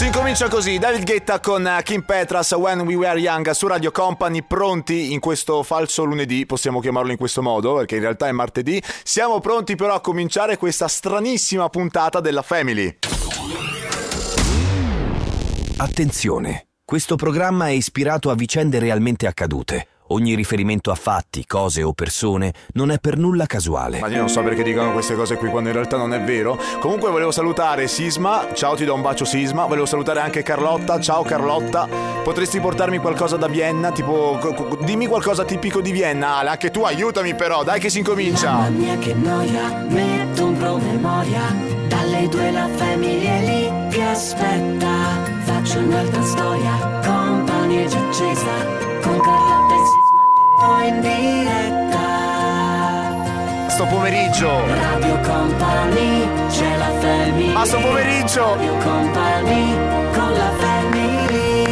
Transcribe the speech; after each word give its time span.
Si 0.00 0.06
incomincia 0.06 0.48
così, 0.48 0.78
David 0.78 1.04
Guetta 1.04 1.40
con 1.40 1.66
eh, 1.66 1.82
Kim 1.82 2.00
Petras, 2.00 2.52
When 2.52 2.80
We 2.80 2.94
Were 2.94 3.20
Young 3.20 3.50
su 3.50 3.66
Radio 3.66 3.90
Company, 3.90 4.42
pronti 4.42 5.12
in 5.12 5.20
questo 5.20 5.62
falso 5.62 6.04
lunedì, 6.04 6.46
possiamo 6.46 6.80
chiamarlo 6.80 7.10
in 7.10 7.18
questo 7.18 7.42
modo, 7.42 7.74
perché 7.74 7.96
in 7.96 8.00
realtà 8.00 8.26
è 8.26 8.32
martedì. 8.32 8.82
Siamo 9.02 9.40
pronti 9.40 9.76
però 9.76 9.92
a 9.92 10.00
cominciare 10.00 10.56
questa 10.56 10.88
stranissima 10.88 11.68
puntata 11.68 12.20
della 12.20 12.40
Family. 12.40 12.96
Attenzione, 15.76 16.68
questo 16.82 17.16
programma 17.16 17.66
è 17.66 17.72
ispirato 17.72 18.30
a 18.30 18.34
vicende 18.34 18.78
realmente 18.78 19.26
accadute. 19.26 19.86
Ogni 20.12 20.34
riferimento 20.34 20.90
a 20.90 20.96
fatti, 20.96 21.44
cose 21.46 21.84
o 21.84 21.92
persone 21.92 22.52
non 22.72 22.90
è 22.90 22.98
per 22.98 23.16
nulla 23.16 23.46
casuale. 23.46 24.00
Ma 24.00 24.08
io 24.08 24.18
non 24.18 24.28
so 24.28 24.42
perché 24.42 24.64
dicono 24.64 24.92
queste 24.92 25.14
cose 25.14 25.36
qui 25.36 25.48
quando 25.50 25.68
in 25.68 25.74
realtà 25.76 25.96
non 25.96 26.12
è 26.12 26.20
vero. 26.20 26.58
Comunque 26.80 27.10
volevo 27.10 27.30
salutare 27.30 27.86
Sisma, 27.86 28.48
ciao 28.52 28.74
ti 28.74 28.84
do 28.84 28.94
un 28.94 29.02
bacio 29.02 29.24
Sisma, 29.24 29.66
volevo 29.66 29.86
salutare 29.86 30.18
anche 30.18 30.42
Carlotta, 30.42 30.98
ciao 30.98 31.22
Carlotta. 31.22 31.86
Potresti 32.24 32.58
portarmi 32.58 32.98
qualcosa 32.98 33.36
da 33.36 33.46
Vienna, 33.46 33.92
tipo 33.92 34.36
dimmi 34.82 35.06
qualcosa 35.06 35.44
tipico 35.44 35.80
di 35.80 35.92
Vienna, 35.92 36.38
Ale, 36.38 36.50
anche 36.50 36.72
tu 36.72 36.82
aiutami 36.82 37.36
però, 37.36 37.62
dai 37.62 37.78
che 37.78 37.88
si 37.88 37.98
incomincia. 37.98 38.50
Mamma 38.50 38.68
mia 38.70 38.98
che 38.98 39.14
noia, 39.14 39.86
metto 39.90 40.46
un 40.46 40.56
promemoria, 40.56 41.54
dalle 41.86 42.28
due 42.28 42.50
la 42.50 42.68
famiglia 42.74 43.30
è 43.30 43.44
lì 43.44 43.88
che 43.90 44.02
aspetta. 44.02 44.88
Faccio 45.44 45.78
un'altra 45.78 46.22
storia, 46.22 47.00
compagnia 47.04 47.86
già 47.86 47.98
accesa, 48.00 48.66
con 49.02 49.20
Carlotta 49.20 49.69
in 50.84 51.00
diretta. 51.00 52.08
Sto 53.68 53.86
pomeriggio. 53.86 54.66
Radio 54.66 55.18
Company, 55.20 56.28
c'è 56.48 56.76
la 56.76 56.90
family. 57.00 57.52
Ma 57.52 57.64
sto 57.64 57.78
pomeriggio. 57.78 58.54
Radio 58.54 58.76
Company, 58.76 59.74
con 60.12 60.32
la 60.32 60.50
family. 60.58 61.64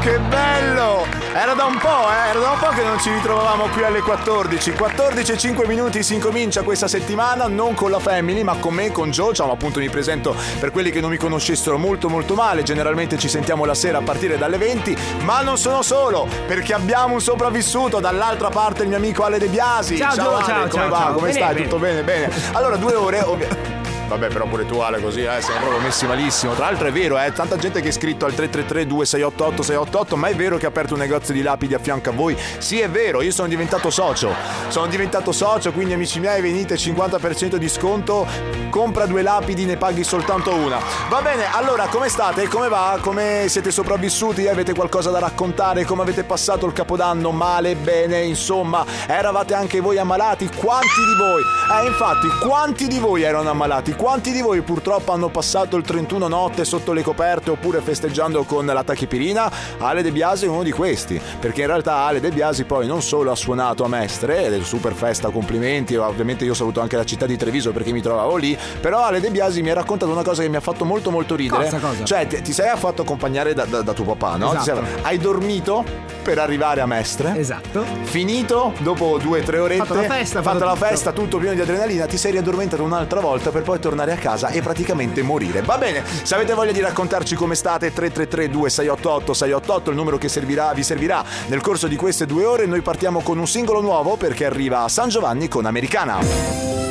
Che 0.00 0.18
bello! 0.28 0.95
Era 1.38 1.52
da 1.52 1.64
un 1.64 1.76
po', 1.76 2.10
eh? 2.10 2.30
Era 2.30 2.38
da 2.38 2.50
un 2.52 2.58
po' 2.58 2.68
che 2.68 2.82
non 2.82 2.98
ci 2.98 3.10
ritrovavamo 3.12 3.66
qui 3.66 3.84
alle 3.84 4.00
14. 4.00 4.72
14 4.72 5.32
e 5.32 5.36
5 5.36 5.66
minuti 5.66 6.02
si 6.02 6.14
incomincia 6.14 6.62
questa 6.62 6.88
settimana, 6.88 7.46
non 7.46 7.74
con 7.74 7.90
la 7.90 7.98
Family, 7.98 8.42
ma 8.42 8.56
con 8.56 8.72
me, 8.72 8.90
con 8.90 9.10
Joe. 9.10 9.34
Ciao, 9.34 9.52
appunto 9.52 9.78
mi 9.78 9.90
presento 9.90 10.34
per 10.58 10.70
quelli 10.70 10.90
che 10.90 11.02
non 11.02 11.10
mi 11.10 11.18
conoscessero 11.18 11.76
molto 11.76 12.08
molto 12.08 12.32
male. 12.34 12.62
Generalmente 12.62 13.18
ci 13.18 13.28
sentiamo 13.28 13.66
la 13.66 13.74
sera 13.74 13.98
a 13.98 14.02
partire 14.02 14.38
dalle 14.38 14.56
20, 14.56 14.96
ma 15.24 15.42
non 15.42 15.58
sono 15.58 15.82
solo, 15.82 16.26
perché 16.46 16.72
abbiamo 16.72 17.12
un 17.12 17.20
sopravvissuto 17.20 18.00
dall'altra 18.00 18.48
parte 18.48 18.84
il 18.84 18.88
mio 18.88 18.96
amico 18.96 19.22
Ale 19.24 19.36
De 19.38 19.48
Biasi. 19.48 19.98
Ciao, 19.98 20.14
Gio, 20.14 20.34
Ale, 20.36 20.44
ciao, 20.44 20.68
come 20.68 20.70
ciao, 20.70 20.88
va? 20.88 20.96
ciao. 20.98 21.12
Come 21.12 21.26
Bene, 21.32 21.38
stai? 21.38 21.52
bene. 21.54 21.66
Tutto 21.66 21.78
bene? 21.78 22.02
Bene. 22.02 22.30
Allora, 22.52 22.76
due 22.76 22.94
ore, 22.94 23.20
ovvia- 23.20 23.75
Vabbè, 24.08 24.28
però 24.28 24.46
pure 24.46 24.64
tu 24.66 24.78
Ale 24.78 25.00
così, 25.00 25.24
eh, 25.24 25.40
siamo 25.40 25.60
proprio 25.60 25.80
messi 25.80 26.06
malissimo. 26.06 26.54
Tra 26.54 26.66
l'altro 26.66 26.86
è 26.86 26.92
vero, 26.92 27.18
eh, 27.18 27.32
tanta 27.32 27.56
gente 27.56 27.80
che 27.80 27.86
è 27.86 27.90
iscritto 27.90 28.24
al 28.24 28.34
333 28.34 28.86
2688 28.86 29.62
688, 29.62 30.16
ma 30.16 30.28
è 30.28 30.34
vero 30.36 30.58
che 30.58 30.66
ha 30.66 30.68
aperto 30.68 30.94
un 30.94 31.00
negozio 31.00 31.34
di 31.34 31.42
lapidi 31.42 31.74
a 31.74 31.80
fianco 31.80 32.10
a 32.10 32.12
voi? 32.12 32.36
Sì, 32.58 32.78
è 32.78 32.88
vero, 32.88 33.20
io 33.20 33.32
sono 33.32 33.48
diventato 33.48 33.90
socio. 33.90 34.32
Sono 34.68 34.86
diventato 34.86 35.32
socio, 35.32 35.72
quindi 35.72 35.92
amici 35.94 36.20
miei 36.20 36.40
venite 36.40 36.76
50% 36.76 37.56
di 37.56 37.68
sconto, 37.68 38.26
compra 38.70 39.06
due 39.06 39.22
lapidi, 39.22 39.64
ne 39.64 39.76
paghi 39.76 40.04
soltanto 40.04 40.54
una. 40.54 40.78
Va 41.08 41.20
bene, 41.20 41.50
allora 41.52 41.86
come 41.88 42.08
state? 42.08 42.46
Come 42.46 42.68
va? 42.68 42.98
Come 43.00 43.46
siete 43.48 43.72
sopravvissuti? 43.72 44.46
Avete 44.46 44.72
qualcosa 44.72 45.10
da 45.10 45.18
raccontare? 45.18 45.84
Come 45.84 46.02
avete 46.02 46.22
passato 46.22 46.64
il 46.66 46.72
capodanno? 46.72 47.32
Male, 47.32 47.74
bene, 47.74 48.20
insomma, 48.20 48.84
eravate 49.08 49.54
anche 49.54 49.80
voi 49.80 49.98
ammalati? 49.98 50.48
Quanti 50.54 50.86
di 50.86 51.16
voi? 51.18 51.42
Eh, 51.82 51.86
infatti, 51.88 52.28
quanti 52.40 52.86
di 52.86 53.00
voi 53.00 53.22
erano 53.22 53.50
ammalati? 53.50 53.94
Quanti 53.96 54.30
di 54.30 54.42
voi 54.42 54.60
purtroppo 54.60 55.12
hanno 55.12 55.28
passato 55.30 55.74
il 55.76 55.82
31 55.82 56.28
notte 56.28 56.66
sotto 56.66 56.92
le 56.92 57.02
coperte 57.02 57.50
oppure 57.50 57.80
festeggiando 57.80 58.44
con 58.44 58.66
la 58.66 58.84
tachipirina? 58.84 59.50
Ale 59.78 60.02
De 60.02 60.12
Biasi 60.12 60.44
è 60.44 60.48
uno 60.48 60.62
di 60.62 60.70
questi, 60.70 61.18
perché 61.40 61.62
in 61.62 61.68
realtà 61.68 61.94
Ale 62.04 62.20
De 62.20 62.30
Biasi 62.30 62.64
poi 62.64 62.86
non 62.86 63.00
solo 63.00 63.30
ha 63.30 63.34
suonato 63.34 63.84
a 63.84 63.88
Mestre, 63.88 64.44
ed 64.44 64.52
è 64.52 64.62
super 64.62 64.92
festa, 64.92 65.30
complimenti, 65.30 65.96
ovviamente 65.96 66.44
io 66.44 66.52
saluto 66.52 66.82
anche 66.82 66.96
la 66.96 67.04
città 67.04 67.24
di 67.24 67.36
Treviso 67.38 67.72
perché 67.72 67.90
mi 67.90 68.02
trovavo 68.02 68.36
lì, 68.36 68.56
però 68.80 69.02
Ale 69.02 69.18
De 69.18 69.30
Biasi 69.30 69.62
mi 69.62 69.70
ha 69.70 69.74
raccontato 69.74 70.12
una 70.12 70.22
cosa 70.22 70.42
che 70.42 70.48
mi 70.50 70.56
ha 70.56 70.60
fatto 70.60 70.84
molto 70.84 71.10
molto 71.10 71.34
ridere. 71.34 71.64
Cosa, 71.64 71.78
cosa? 71.78 72.04
Cioè, 72.04 72.26
ti, 72.26 72.42
ti 72.42 72.52
sei 72.52 72.70
fatto 72.76 73.00
accompagnare 73.02 73.54
da, 73.54 73.64
da- 73.64 73.80
da 73.80 73.92
tuo 73.94 74.04
papà, 74.04 74.36
no? 74.36 74.50
Ti 74.50 74.58
sei- 74.60 74.74
Esatto. 74.76 74.86
hai 75.06 75.16
dormito 75.18 75.84
per 76.22 76.38
arrivare 76.38 76.82
a 76.82 76.86
Mestre? 76.86 77.34
Esatto. 77.38 77.82
Finito, 78.02 78.72
dopo 78.80 79.16
due 79.22 79.40
o 79.40 79.42
tre 79.42 79.58
orette, 79.58 79.84
Fatto 79.86 79.94
la 79.94 80.02
festa, 80.02 80.42
fatta 80.42 80.58
fatto 80.58 80.64
la 80.66 80.72
tutto. 80.74 80.84
festa, 80.86 81.12
tutto 81.12 81.38
pieno 81.38 81.54
di 81.54 81.60
adrenalina, 81.62 82.04
ti 82.06 82.18
sei 82.18 82.32
riaddormentato 82.32 82.82
un'altra 82.82 83.20
volta 83.20 83.50
per 83.50 83.62
poi 83.62 83.78
tornare 83.86 84.10
a 84.10 84.16
casa 84.16 84.48
e 84.48 84.60
praticamente 84.62 85.22
morire. 85.22 85.62
Va 85.62 85.78
bene, 85.78 86.02
se 86.04 86.34
avete 86.34 86.54
voglia 86.54 86.72
di 86.72 86.80
raccontarci 86.80 87.36
come 87.36 87.54
state, 87.54 87.92
333 87.92 88.50
2688 88.50 89.32
688 89.32 89.90
il 89.90 89.96
numero 89.96 90.18
che 90.18 90.28
servirà, 90.28 90.72
vi 90.72 90.82
servirà 90.82 91.24
nel 91.46 91.60
corso 91.60 91.86
di 91.86 91.94
queste 91.94 92.26
due 92.26 92.44
ore. 92.44 92.66
Noi 92.66 92.80
partiamo 92.80 93.20
con 93.20 93.38
un 93.38 93.46
singolo 93.46 93.80
nuovo 93.80 94.16
perché 94.16 94.44
arriva 94.44 94.88
San 94.88 95.08
Giovanni 95.08 95.46
con 95.46 95.66
Americana. 95.66 96.85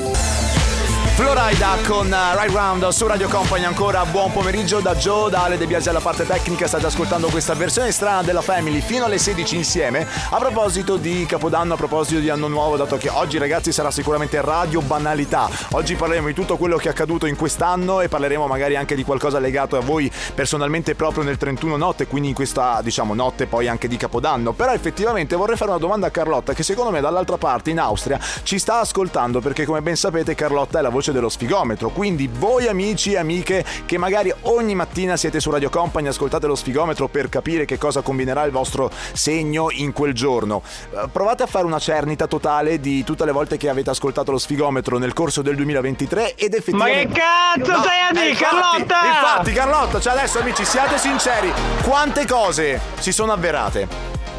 Florida 1.15 1.77
con 1.87 2.07
uh, 2.07 2.37
Right 2.37 2.53
Round 2.53 2.85
su 2.89 3.07
Radio 3.07 3.29
Company. 3.29 3.63
Ancora 3.63 4.03
buon 4.03 4.33
pomeriggio 4.33 4.81
da 4.81 4.95
Joe, 4.95 5.29
da 5.29 5.43
Ale 5.43 5.57
De 5.57 5.65
Biasi 5.65 5.87
alla 5.87 6.01
parte 6.01 6.25
tecnica. 6.25 6.67
State 6.67 6.87
ascoltando 6.87 7.29
questa 7.29 7.53
versione 7.53 7.93
strana 7.93 8.21
della 8.21 8.41
Family. 8.41 8.81
Fino 8.81 9.05
alle 9.05 9.17
16 9.17 9.55
insieme. 9.55 10.05
A 10.31 10.37
proposito 10.39 10.97
di 10.97 11.25
Capodanno, 11.25 11.75
a 11.75 11.77
proposito 11.77 12.19
di 12.19 12.29
Anno 12.29 12.49
Nuovo 12.49 12.75
dato 12.75 12.97
che 12.97 13.07
oggi 13.07 13.37
ragazzi 13.37 13.71
sarà 13.71 13.91
sicuramente 13.91 14.41
Radio 14.41 14.81
Banalità. 14.81 15.49
Oggi 15.71 15.95
parleremo 15.95 16.27
di 16.27 16.33
tutto 16.33 16.57
quello 16.57 16.75
che 16.75 16.89
è 16.89 16.91
accaduto 16.91 17.27
in 17.27 17.37
quest'anno 17.37 18.01
e 18.01 18.09
parleremo 18.09 18.45
magari 18.45 18.75
anche 18.75 18.93
di 18.93 19.05
qualcosa 19.05 19.39
legato 19.39 19.77
a 19.77 19.79
voi 19.79 20.11
personalmente 20.33 20.95
proprio 20.95 21.23
nel 21.23 21.37
31 21.37 21.77
notte 21.77 22.07
quindi 22.07 22.27
in 22.27 22.35
questa 22.35 22.81
diciamo 22.83 23.13
notte 23.13 23.45
poi 23.45 23.69
anche 23.69 23.87
di 23.87 23.95
Capodanno. 23.95 24.51
Però 24.51 24.73
effettivamente 24.73 25.37
vorrei 25.37 25.55
fare 25.55 25.71
una 25.71 25.79
domanda 25.79 26.07
a 26.07 26.11
Carlotta 26.11 26.51
che 26.51 26.63
secondo 26.63 26.91
me 26.91 26.99
dall'altra 26.99 27.37
parte 27.37 27.69
in 27.69 27.79
Austria 27.79 28.19
ci 28.43 28.59
sta 28.59 28.81
ascoltando 28.81 29.39
perché 29.39 29.63
come 29.63 29.81
ben 29.81 29.95
sapete 29.95 30.35
Carlotta 30.35 30.79
è 30.79 30.81
la 30.81 30.89
voce 30.89 31.03
dello 31.11 31.29
sfigometro. 31.29 31.89
Quindi 31.89 32.29
voi 32.31 32.67
amici 32.67 33.13
e 33.13 33.17
amiche 33.17 33.65
che 33.85 33.97
magari 33.97 34.33
ogni 34.43 34.75
mattina 34.75 35.17
siete 35.17 35.39
su 35.39 35.49
Radio 35.49 35.69
Company 35.69 36.07
ascoltate 36.07 36.47
lo 36.47 36.55
sfigometro 36.55 37.07
per 37.07 37.29
capire 37.29 37.65
che 37.65 37.77
cosa 37.77 38.01
combinerà 38.01 38.43
il 38.43 38.51
vostro 38.51 38.89
segno 39.13 39.67
in 39.71 39.93
quel 39.93 40.13
giorno. 40.13 40.61
Eh, 40.91 41.07
provate 41.11 41.43
a 41.43 41.47
fare 41.47 41.65
una 41.65 41.79
cernita 41.79 42.27
totale 42.27 42.79
di 42.79 43.03
tutte 43.03 43.25
le 43.25 43.31
volte 43.31 43.57
che 43.57 43.69
avete 43.69 43.89
ascoltato 43.89 44.31
lo 44.31 44.37
sfigometro 44.37 44.97
nel 44.97 45.13
corso 45.13 45.41
del 45.41 45.55
2023 45.55 46.35
ed 46.35 46.53
effettivamente 46.53 47.07
Ma 47.07 47.13
che 47.13 47.19
cazzo 47.19 47.81
stai 47.81 47.99
a 47.99 48.09
eh, 48.09 48.13
dire, 48.13 48.29
infatti, 48.29 48.43
Carlotta? 48.43 48.95
Infatti 49.05 49.51
Carlotta 49.51 49.99
cioè 49.99 50.13
adesso 50.13 50.39
amici 50.39 50.65
siate 50.65 50.97
sinceri. 50.97 51.51
Quante 51.81 52.25
cose 52.25 52.79
si 52.99 53.11
sono 53.11 53.31
avverate? 53.31 53.87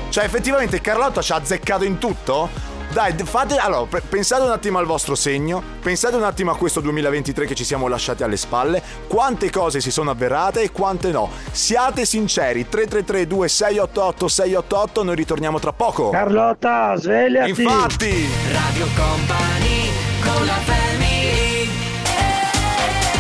Cioè 0.09 0.25
effettivamente 0.25 0.81
Carlotta 0.81 1.21
ci 1.21 1.33
ha 1.33 1.37
azzeccato 1.37 1.85
in 1.85 1.99
tutto? 1.99 2.76
Dai, 2.97 3.13
fate. 3.25 3.59
Allora, 3.59 3.85
pe- 3.85 4.01
pensate 4.01 4.45
un 4.45 4.53
attimo 4.53 4.79
al 4.79 4.87
vostro 4.87 5.15
segno. 5.15 5.63
Pensate 5.83 6.17
un 6.17 6.23
attimo 6.23 6.51
a 6.51 6.57
questo 6.57 6.81
2023 6.81 7.45
che 7.45 7.55
ci 7.55 7.63
siamo 7.63 7.89
lasciati 7.89 8.23
alle 8.23 8.39
spalle. 8.39 8.83
Quante 9.07 9.51
cose 9.51 9.83
si 9.83 9.91
sono 9.91 10.13
avverate 10.13 10.63
e 10.63 10.73
quante 10.73 11.11
no. 11.11 11.29
Siate 11.51 12.07
sinceri. 12.07 12.67
333 12.67 13.27
2688 13.27 14.29
688 14.29 15.03
Noi 15.03 15.15
ritorniamo 15.15 15.59
tra 15.59 15.75
poco. 15.75 16.09
Carlotta, 16.09 16.97
svegliati! 16.97 17.51
Infatti. 17.51 18.29
Radio 18.51 18.87
Company, 18.97 19.46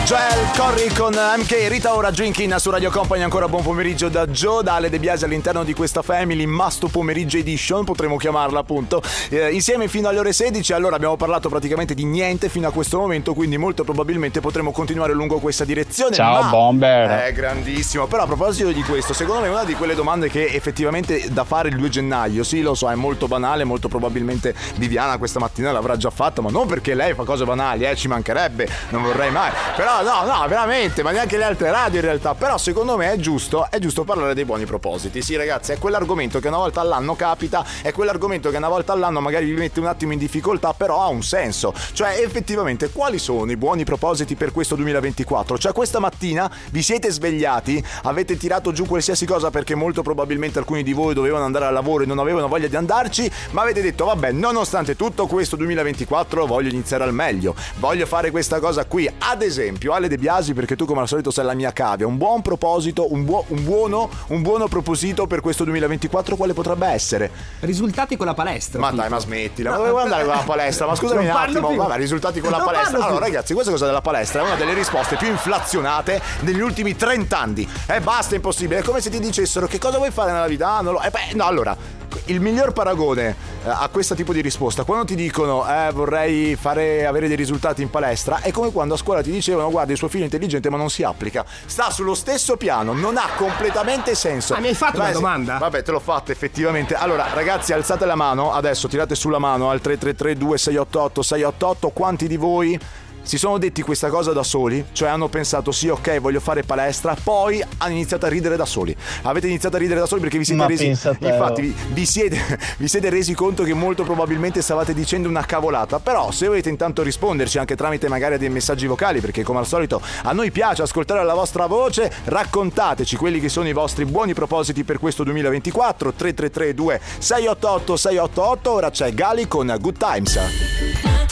Joel 0.06 0.50
Corri 0.56 0.88
con 0.94 1.14
MK 1.14 1.66
Rita 1.68 1.96
ora 1.96 2.12
Drinking 2.12 2.54
su 2.56 2.70
Radio 2.70 2.90
Company. 2.92 3.22
Ancora 3.22 3.48
buon 3.48 3.64
pomeriggio 3.64 4.08
da 4.08 4.24
Joe 4.28 4.62
da 4.62 4.74
Ale 4.74 4.88
De 4.88 5.00
Biasi 5.00 5.24
all'interno 5.24 5.64
di 5.64 5.74
questa 5.74 6.00
Family 6.00 6.44
Masto 6.46 6.86
Pomeriggio 6.86 7.38
Edition 7.38 7.84
potremmo 7.84 8.16
chiamarla 8.16 8.60
appunto 8.60 9.02
Eh, 9.30 9.50
insieme 9.50 9.88
fino 9.88 10.06
alle 10.06 10.20
ore 10.20 10.32
16 10.32 10.72
allora 10.74 10.94
abbiamo 10.94 11.16
parlato 11.16 11.48
praticamente 11.48 11.92
di 11.92 12.04
niente 12.04 12.48
fino 12.48 12.68
a 12.68 12.70
questo 12.70 12.98
momento 13.00 13.34
quindi 13.34 13.58
molto 13.58 13.82
probabilmente 13.82 14.38
potremo 14.38 14.70
continuare 14.70 15.12
lungo 15.12 15.40
questa 15.40 15.64
direzione 15.64 16.14
Ciao, 16.14 16.40
ma- 16.42 16.50
Bomber. 16.50 17.08
è 17.24 17.32
grandissimo. 17.32 18.06
Però 18.06 18.22
a 18.22 18.26
proposito 18.26 18.70
di 18.70 18.82
questo 18.84 19.12
secondo 19.12 19.42
me 19.42 19.48
una 19.48 19.64
di 19.64 19.74
quelle 19.74 19.96
domande 19.96 20.30
che 20.30 20.46
effettivamente 20.52 21.32
da 21.32 21.42
fare 21.42 21.68
il 21.68 21.74
2 21.76 21.88
gennaio 21.88 22.44
sì 22.44 22.60
lo 22.62 22.74
so 22.74 22.88
è 22.88 22.94
molto 22.94 23.26
banale 23.26 23.64
molto 23.64 23.88
probabilmente 23.88 24.54
Viviana 24.76 25.18
questa 25.18 25.40
mattina 25.40 25.72
l'avrà 25.72 25.96
già 25.96 26.10
fatta 26.10 26.40
ma 26.42 26.50
non 26.50 26.68
perché 26.68 26.94
lei 26.94 27.12
fa 27.14 27.24
cose 27.24 27.44
banali 27.44 27.84
eh 27.84 27.96
ci 27.96 28.06
mancherebbe 28.06 28.68
non 28.90 29.02
vorrei 29.02 29.32
mai. 29.32 29.50
Però 29.74 29.94
no 30.02 30.24
no 30.24 30.46
veramente 30.48 31.02
ma 31.02 31.10
neanche 31.10 31.36
le 31.36 31.44
altre 31.44 31.70
radio 31.70 32.00
in 32.00 32.04
realtà. 32.04 32.34
Però 32.34 32.58
secondo 32.58 32.96
me 32.96 33.12
è 33.12 33.16
giusto 33.16 33.68
è 33.70 33.78
giusto 33.78 34.04
parlare 34.04 34.34
dei 34.34 34.44
buoni 34.44 34.64
propositi. 34.64 35.22
Sì 35.22 35.36
ragazzi 35.36 35.72
è 35.72 35.78
quell'argomento 35.78 36.40
che 36.40 36.48
una 36.48 36.58
volta 36.58 36.80
all'anno 36.80 37.14
capita 37.14 37.64
è 37.82 37.92
quell'argomento 37.92 38.50
che 38.50 38.56
una 38.56 38.68
volta 38.68 38.92
all'anno 38.92 39.20
magari 39.20 39.46
vi 39.46 39.54
mette 39.54 39.80
un 39.80 39.86
attimo 39.86 40.12
in 40.12 40.18
difficoltà 40.18 40.72
però 40.72 41.02
ha 41.02 41.08
un 41.08 41.22
senso. 41.22 41.72
Cioè 41.92 42.20
effettivamente 42.20 42.90
quali 42.90 43.18
sono 43.18 43.50
i 43.50 43.56
buoni 43.56 43.84
propositi 43.84 44.34
per 44.34 44.52
questo 44.52 44.74
2024 44.74 45.58
cioè 45.58 45.72
questa 45.72 45.98
mattina 45.98 46.50
vi 46.70 46.82
siete 46.82 47.10
svegliati 47.10 47.82
avete 48.02 48.36
tirato 48.36 48.72
giù 48.72 48.86
qualsiasi 48.86 49.26
cosa 49.26 49.50
perché 49.50 49.74
molto 49.74 50.02
probabilmente 50.02 50.58
alcuni 50.58 50.82
di 50.82 50.92
voi 50.92 51.14
dovevano 51.14 51.44
andare 51.44 51.66
al 51.66 51.72
lavoro 51.72 52.02
e 52.02 52.06
non 52.06 52.18
avevano 52.18 52.48
voglia 52.48 52.68
di 52.68 52.76
andarci 52.76 53.30
ma 53.50 53.62
avete 53.62 53.82
detto 53.82 54.04
vabbè 54.04 54.32
nonostante 54.32 54.96
tutto 54.96 55.26
questo 55.26 55.56
2024 55.56 56.46
voglio 56.46 56.70
iniziare 56.70 57.04
al 57.04 57.12
meglio. 57.12 57.54
Voglio 57.78 58.06
fare 58.06 58.30
questa 58.30 58.60
cosa 58.60 58.84
qui. 58.84 59.10
Ad 59.18 59.42
esempio 59.42 59.85
esempio, 59.86 59.92
Ale 59.92 60.08
De 60.08 60.16
Biasi, 60.18 60.52
perché 60.54 60.76
tu 60.76 60.84
come 60.84 61.00
al 61.00 61.08
solito 61.08 61.30
sei 61.30 61.44
la 61.44 61.54
mia 61.54 61.72
cavia, 61.72 62.06
un 62.06 62.16
buon 62.16 62.42
proposito, 62.42 63.12
un, 63.12 63.24
buo- 63.24 63.44
un 63.48 63.62
buono, 63.64 64.10
un 64.28 64.42
buono 64.42 64.68
proposito 64.68 65.26
per 65.26 65.40
questo 65.40 65.64
2024, 65.64 66.36
quale 66.36 66.52
potrebbe 66.52 66.86
essere? 66.88 67.30
Risultati 67.60 68.16
con 68.16 68.26
la 68.26 68.34
palestra. 68.34 68.80
Ma 68.80 68.88
tipo. 68.90 69.00
dai, 69.00 69.10
ma 69.10 69.18
smettila, 69.18 69.70
ma 69.70 69.76
dove 69.76 69.90
vuoi 69.90 70.02
andare 70.02 70.24
con 70.24 70.34
la 70.34 70.42
palestra? 70.42 70.86
Ma 70.86 70.94
scusami 70.96 71.24
un 71.24 71.30
attimo, 71.30 71.68
più. 71.68 71.76
vabbè, 71.76 71.96
risultati 71.96 72.40
con 72.40 72.50
la 72.50 72.56
Non 72.58 72.66
palestra. 72.66 72.90
parlo 72.92 73.06
Allora, 73.06 73.24
più. 73.24 73.32
ragazzi, 73.34 73.52
questa 73.54 73.70
cosa 73.72 73.86
della 73.86 74.00
palestra 74.00 74.42
è 74.42 74.44
una 74.44 74.54
delle 74.56 74.74
risposte 74.74 75.16
più 75.16 75.28
inflazionate 75.28 76.20
negli 76.40 76.60
ultimi 76.60 76.96
30 76.96 77.38
anni. 77.38 77.68
E 77.86 78.00
basta, 78.00 78.32
è 78.34 78.36
impossibile. 78.36 78.80
È 78.80 78.82
come 78.82 79.00
se 79.00 79.10
ti 79.10 79.18
dicessero 79.20 79.66
che 79.66 79.78
cosa 79.78 79.96
vuoi 79.98 80.10
fare 80.10 80.32
nella 80.32 80.46
vita? 80.46 80.76
Ah, 80.76 80.80
non 80.80 80.94
lo... 80.94 81.00
Eh 81.02 81.10
beh, 81.10 81.34
no, 81.34 81.44
allora, 81.44 81.76
il 82.26 82.40
miglior 82.40 82.72
paragone 82.72 83.36
eh, 83.64 83.68
a 83.68 83.88
questo 83.90 84.14
tipo 84.14 84.32
di 84.32 84.40
risposta, 84.40 84.84
quando 84.84 85.04
ti 85.04 85.14
dicono 85.14 85.64
eh, 85.68 85.90
vorrei 85.92 86.56
fare, 86.56 87.06
avere 87.06 87.28
dei 87.28 87.36
risultati 87.36 87.82
in 87.82 87.90
palestra, 87.90 88.40
è 88.40 88.50
come 88.50 88.72
quando 88.72 88.94
a 88.94 88.96
scuola 88.96 89.22
ti 89.22 89.30
dicevano 89.30 89.70
guarda 89.70 89.92
il 89.92 89.98
suo 89.98 90.08
figlio 90.08 90.22
è 90.22 90.26
intelligente 90.26 90.70
ma 90.70 90.76
non 90.76 90.90
si 90.90 91.02
applica. 91.02 91.44
Sta 91.66 91.90
sullo 91.90 92.14
stesso 92.14 92.56
piano, 92.56 92.92
non 92.92 93.16
ha 93.16 93.28
completamente 93.36 94.14
senso. 94.14 94.54
Ah, 94.54 94.60
mi 94.60 94.68
hai 94.68 94.74
fatto 94.74 94.98
una 94.98 95.06
sì. 95.06 95.12
domanda? 95.12 95.58
Vabbè, 95.58 95.82
te 95.82 95.90
l'ho 95.90 96.00
fatta 96.00 96.32
effettivamente. 96.32 96.94
Allora, 96.94 97.28
ragazzi, 97.32 97.72
alzate 97.72 98.04
la 98.04 98.14
mano, 98.14 98.52
adesso 98.52 98.88
tirate 98.88 99.14
sulla 99.14 99.38
mano 99.38 99.70
al 99.70 99.80
333 99.80 100.36
2688 100.36 101.22
688 101.22 101.88
quanti 101.90 102.28
di 102.28 102.36
voi 102.36 102.78
si 103.26 103.38
sono 103.38 103.58
detti 103.58 103.82
questa 103.82 104.08
cosa 104.08 104.32
da 104.32 104.44
soli, 104.44 104.84
cioè 104.92 105.08
hanno 105.08 105.26
pensato 105.26 105.72
sì, 105.72 105.88
ok, 105.88 106.20
voglio 106.20 106.38
fare 106.38 106.62
palestra, 106.62 107.16
poi 107.20 107.60
hanno 107.78 107.92
iniziato 107.92 108.24
a 108.24 108.28
ridere 108.28 108.54
da 108.54 108.64
soli. 108.64 108.96
Avete 109.22 109.48
iniziato 109.48 109.74
a 109.74 109.78
ridere 109.80 109.98
da 109.98 110.06
soli 110.06 110.20
perché 110.20 110.38
vi 110.38 110.44
siete 110.44 110.62
Ma 110.62 110.68
resi 110.68 110.86
Infatti, 110.86 111.62
vi, 111.62 111.74
vi 111.88 112.06
siete, 112.06 112.38
vi 112.78 112.86
siete 112.86 113.10
resi 113.10 113.34
conto 113.34 113.64
che 113.64 113.74
molto 113.74 114.04
probabilmente 114.04 114.62
stavate 114.62 114.94
dicendo 114.94 115.28
una 115.28 115.44
cavolata. 115.44 115.98
Però 115.98 116.30
se 116.30 116.46
volete 116.46 116.68
intanto 116.68 117.02
risponderci 117.02 117.58
anche 117.58 117.74
tramite 117.74 118.08
magari 118.08 118.38
dei 118.38 118.48
messaggi 118.48 118.86
vocali, 118.86 119.18
perché 119.18 119.42
come 119.42 119.58
al 119.58 119.66
solito 119.66 120.00
a 120.22 120.30
noi 120.30 120.52
piace 120.52 120.82
ascoltare 120.82 121.24
la 121.24 121.34
vostra 121.34 121.66
voce, 121.66 122.12
raccontateci 122.26 123.16
quelli 123.16 123.40
che 123.40 123.48
sono 123.48 123.66
i 123.66 123.72
vostri 123.72 124.04
buoni 124.04 124.34
propositi 124.34 124.84
per 124.84 125.00
questo 125.00 125.24
2024 125.24 126.12
333 126.12 126.74
2688 126.74 127.96
688 127.96 128.70
ora 128.70 128.90
c'è 128.90 129.12
Gali 129.12 129.48
con 129.48 129.74
Good 129.80 129.98
Times. 129.98 131.25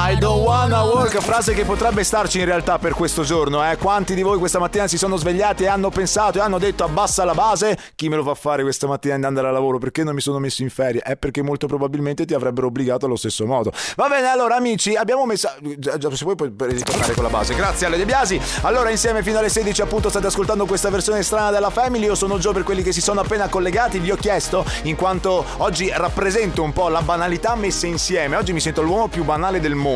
I 0.00 0.16
don't 0.16 0.46
wanna 0.46 0.84
work, 0.84 1.18
frase 1.18 1.54
che 1.54 1.64
potrebbe 1.64 2.04
starci 2.04 2.38
in 2.38 2.44
realtà 2.44 2.78
per 2.78 2.94
questo 2.94 3.24
giorno. 3.24 3.68
Eh. 3.68 3.76
Quanti 3.78 4.14
di 4.14 4.22
voi 4.22 4.38
questa 4.38 4.60
mattina 4.60 4.86
si 4.86 4.96
sono 4.96 5.16
svegliati 5.16 5.64
e 5.64 5.66
hanno 5.66 5.90
pensato 5.90 6.38
e 6.38 6.40
hanno 6.40 6.58
detto 6.58 6.84
abbassa 6.84 7.24
la 7.24 7.34
base? 7.34 7.76
Chi 7.96 8.08
me 8.08 8.14
lo 8.14 8.22
fa 8.22 8.34
fare 8.36 8.62
questa 8.62 8.86
mattina 8.86 9.18
di 9.18 9.24
andare 9.24 9.48
al 9.48 9.52
lavoro? 9.52 9.78
Perché 9.78 10.04
non 10.04 10.14
mi 10.14 10.20
sono 10.20 10.38
messo 10.38 10.62
in 10.62 10.70
ferie? 10.70 11.00
È 11.00 11.16
perché 11.16 11.42
molto 11.42 11.66
probabilmente 11.66 12.24
ti 12.26 12.32
avrebbero 12.32 12.68
obbligato 12.68 13.06
allo 13.06 13.16
stesso 13.16 13.44
modo. 13.44 13.72
Va 13.96 14.06
bene, 14.06 14.28
allora 14.28 14.54
amici, 14.54 14.94
abbiamo 14.94 15.26
messo... 15.26 15.50
Se 15.58 16.24
vuoi 16.24 16.36
puoi 16.36 16.54
ritornare 16.56 17.14
con 17.14 17.24
la 17.24 17.30
base. 17.30 17.56
Grazie 17.56 17.86
Ale 17.86 17.96
De 17.96 18.04
Biasi. 18.04 18.40
Allora 18.62 18.90
insieme 18.90 19.24
fino 19.24 19.38
alle 19.38 19.48
16 19.48 19.82
appunto 19.82 20.10
state 20.10 20.28
ascoltando 20.28 20.64
questa 20.64 20.90
versione 20.90 21.24
strana 21.24 21.50
della 21.50 21.70
Family. 21.70 22.04
Io 22.04 22.14
sono 22.14 22.38
Joe 22.38 22.52
per 22.52 22.62
quelli 22.62 22.84
che 22.84 22.92
si 22.92 23.00
sono 23.00 23.20
appena 23.20 23.48
collegati. 23.48 23.98
Vi 23.98 24.12
ho 24.12 24.16
chiesto, 24.16 24.64
in 24.84 24.94
quanto 24.94 25.44
oggi 25.56 25.90
rappresento 25.92 26.62
un 26.62 26.72
po' 26.72 26.88
la 26.88 27.02
banalità 27.02 27.56
messa 27.56 27.88
insieme. 27.88 28.36
Oggi 28.36 28.52
mi 28.52 28.60
sento 28.60 28.80
l'uomo 28.80 29.08
più 29.08 29.24
banale 29.24 29.58
del 29.58 29.74
mondo 29.74 29.86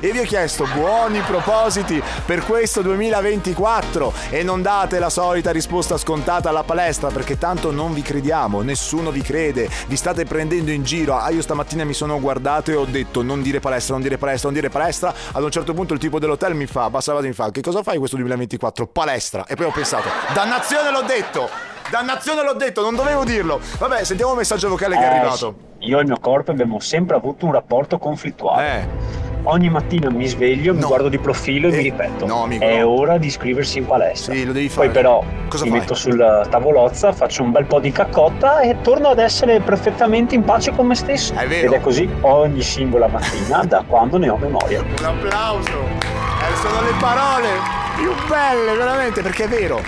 e 0.00 0.12
vi 0.12 0.20
ho 0.20 0.22
chiesto 0.22 0.66
buoni 0.72 1.18
propositi 1.20 2.00
per 2.24 2.44
questo 2.44 2.80
2024 2.80 4.12
e 4.30 4.44
non 4.44 4.62
date 4.62 5.00
la 5.00 5.10
solita 5.10 5.50
risposta 5.50 5.96
scontata 5.96 6.48
alla 6.50 6.62
palestra 6.62 7.08
perché 7.08 7.38
tanto 7.38 7.72
non 7.72 7.92
vi 7.92 8.02
crediamo, 8.02 8.62
nessuno 8.62 9.10
vi 9.10 9.20
crede, 9.20 9.68
vi 9.88 9.96
state 9.96 10.24
prendendo 10.26 10.70
in 10.70 10.84
giro. 10.84 11.16
Ah, 11.16 11.30
io 11.30 11.42
stamattina 11.42 11.82
mi 11.84 11.92
sono 11.92 12.20
guardato 12.20 12.70
e 12.70 12.76
ho 12.76 12.84
detto 12.84 13.22
non 13.22 13.42
dire 13.42 13.58
palestra, 13.58 13.94
non 13.94 14.02
dire 14.02 14.16
palestra, 14.16 14.48
non 14.48 14.58
dire 14.60 14.70
palestra. 14.70 15.12
Ad 15.32 15.42
un 15.42 15.50
certo 15.50 15.74
punto 15.74 15.92
il 15.94 15.98
tipo 15.98 16.20
dell'hotel 16.20 16.54
mi 16.54 16.66
fa, 16.66 16.88
basta 16.88 17.20
mi 17.20 17.32
fa, 17.32 17.50
che 17.50 17.62
cosa 17.62 17.82
fai 17.82 17.98
questo 17.98 18.16
2024? 18.16 18.86
Palestra. 18.86 19.44
E 19.48 19.56
poi 19.56 19.66
ho 19.66 19.72
pensato, 19.72 20.08
dannazione 20.34 20.90
l'ho 20.92 21.02
detto! 21.02 21.70
Dannazione 21.90 22.42
l'ho 22.42 22.54
detto, 22.54 22.80
non 22.80 22.94
dovevo 22.94 23.22
dirlo. 23.22 23.60
Vabbè, 23.78 24.04
sentiamo 24.04 24.30
un 24.32 24.38
messaggio 24.38 24.68
vocale 24.70 24.96
che 24.96 25.02
è 25.02 25.04
Eh, 25.04 25.16
arrivato. 25.18 25.54
Io 25.80 25.98
e 25.98 26.00
il 26.00 26.06
mio 26.06 26.18
corpo 26.18 26.50
abbiamo 26.50 26.80
sempre 26.80 27.16
avuto 27.16 27.44
un 27.44 27.52
rapporto 27.52 27.98
conflittuale. 27.98 28.78
Eh. 28.80 29.30
Ogni 29.44 29.70
mattina 29.70 30.08
mi 30.08 30.26
sveglio, 30.28 30.72
mi 30.72 30.80
No. 30.80 30.86
guardo 30.86 31.08
di 31.08 31.18
profilo 31.18 31.66
e 31.66 31.72
Eh, 31.72 31.76
mi 31.78 31.82
ripeto: 31.82 32.26
no, 32.26 32.44
amico, 32.44 32.62
è 32.62 32.78
no. 32.80 32.90
ora 32.90 33.18
di 33.18 33.26
iscriversi 33.26 33.78
in 33.78 33.86
palestra. 33.86 34.32
Sì, 34.34 34.44
lo 34.44 34.52
devi 34.52 34.68
fare. 34.68 34.86
Poi, 34.86 34.94
però, 34.94 35.24
Cosa 35.48 35.64
mi 35.64 35.70
fai? 35.70 35.80
metto 35.80 35.94
sulla 35.94 36.46
tavolozza, 36.48 37.12
faccio 37.12 37.42
un 37.42 37.50
bel 37.50 37.64
po' 37.64 37.80
di 37.80 37.90
caccotta 37.90 38.60
e 38.60 38.80
torno 38.82 39.08
ad 39.08 39.18
essere 39.18 39.58
perfettamente 39.58 40.36
in 40.36 40.44
pace 40.44 40.70
con 40.70 40.86
me 40.86 40.94
stesso. 40.94 41.34
È 41.34 41.46
vero. 41.48 41.66
Ed 41.66 41.72
è 41.72 41.80
così 41.80 42.08
ogni 42.20 42.62
singola 42.62 43.08
mattina 43.08 43.64
da 43.64 43.82
quando 43.84 44.16
ne 44.16 44.28
ho 44.28 44.36
memoria. 44.36 44.80
Un 44.80 45.04
applauso! 45.04 45.70
Eh, 45.70 46.56
sono 46.60 46.80
le 46.82 46.92
parole 47.00 47.48
più 47.96 48.12
belle, 48.28 48.76
veramente, 48.76 49.22
perché 49.22 49.44
è 49.44 49.48
vero. 49.48 49.80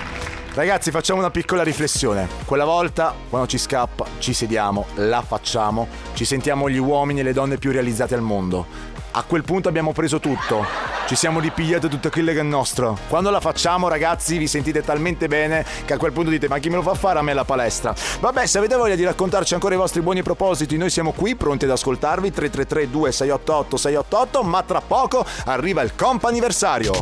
Ragazzi, 0.55 0.91
facciamo 0.93 1.19
una 1.21 1.31
piccola 1.31 1.63
riflessione. 1.65 2.29
Quella 2.45 2.65
volta, 2.65 3.13
quando 3.29 3.47
ci 3.49 3.59
scappa, 3.59 4.05
ci 4.19 4.33
sediamo, 4.33 4.87
la 4.97 5.21
facciamo, 5.23 5.89
ci 6.15 6.25
sentiamo 6.25 6.69
gli 6.69 6.79
uomini 6.79 7.21
e 7.21 7.23
le 7.25 7.33
donne 7.33 7.57
più 7.57 7.73
realizzati 7.73 8.15
al 8.15 8.21
mondo. 8.21 8.93
A 9.17 9.23
quel 9.23 9.45
punto 9.45 9.69
abbiamo 9.69 9.93
preso 9.93 10.19
tutto. 10.19 10.67
Ci 11.07 11.15
siamo 11.15 11.39
ripigliati 11.39 11.89
tutto 11.89 12.11
quello 12.11 12.33
che 12.33 12.41
è 12.41 12.43
nostro. 12.43 12.99
Quando 13.09 13.31
la 13.31 13.39
facciamo, 13.39 13.87
ragazzi, 13.87 14.39
vi 14.39 14.49
sentite 14.49 14.83
talmente 14.83 15.29
bene 15.29 15.65
che 15.85 15.93
a 15.93 15.99
quel 15.99 16.11
punto 16.11 16.31
dite: 16.31 16.49
Ma 16.49 16.59
chi 16.59 16.69
me 16.69 16.77
lo 16.77 16.83
fa 16.83 16.95
fare 16.95 17.21
a 17.21 17.23
me 17.23 17.33
la 17.33 17.45
palestra? 17.45 17.95
Vabbè, 18.19 18.45
se 18.45 18.59
avete 18.59 18.75
voglia 18.75 18.97
di 18.97 19.05
raccontarci 19.05 19.55
ancora 19.55 19.75
i 19.75 19.79
vostri 19.79 20.01
buoni 20.01 20.25
propositi, 20.25 20.77
noi 20.77 20.91
siamo 20.91 21.13
qui 21.13 21.37
pronti 21.37 21.65
ad 21.65 21.71
ascoltarvi. 21.71 22.33
333 22.33 22.91
2688 22.91 23.77
688 23.77 24.43
ma 24.43 24.63
tra 24.65 24.81
poco 24.81 25.25
arriva 25.45 25.83
il 25.83 25.95
comp'anniversario. 25.95 26.93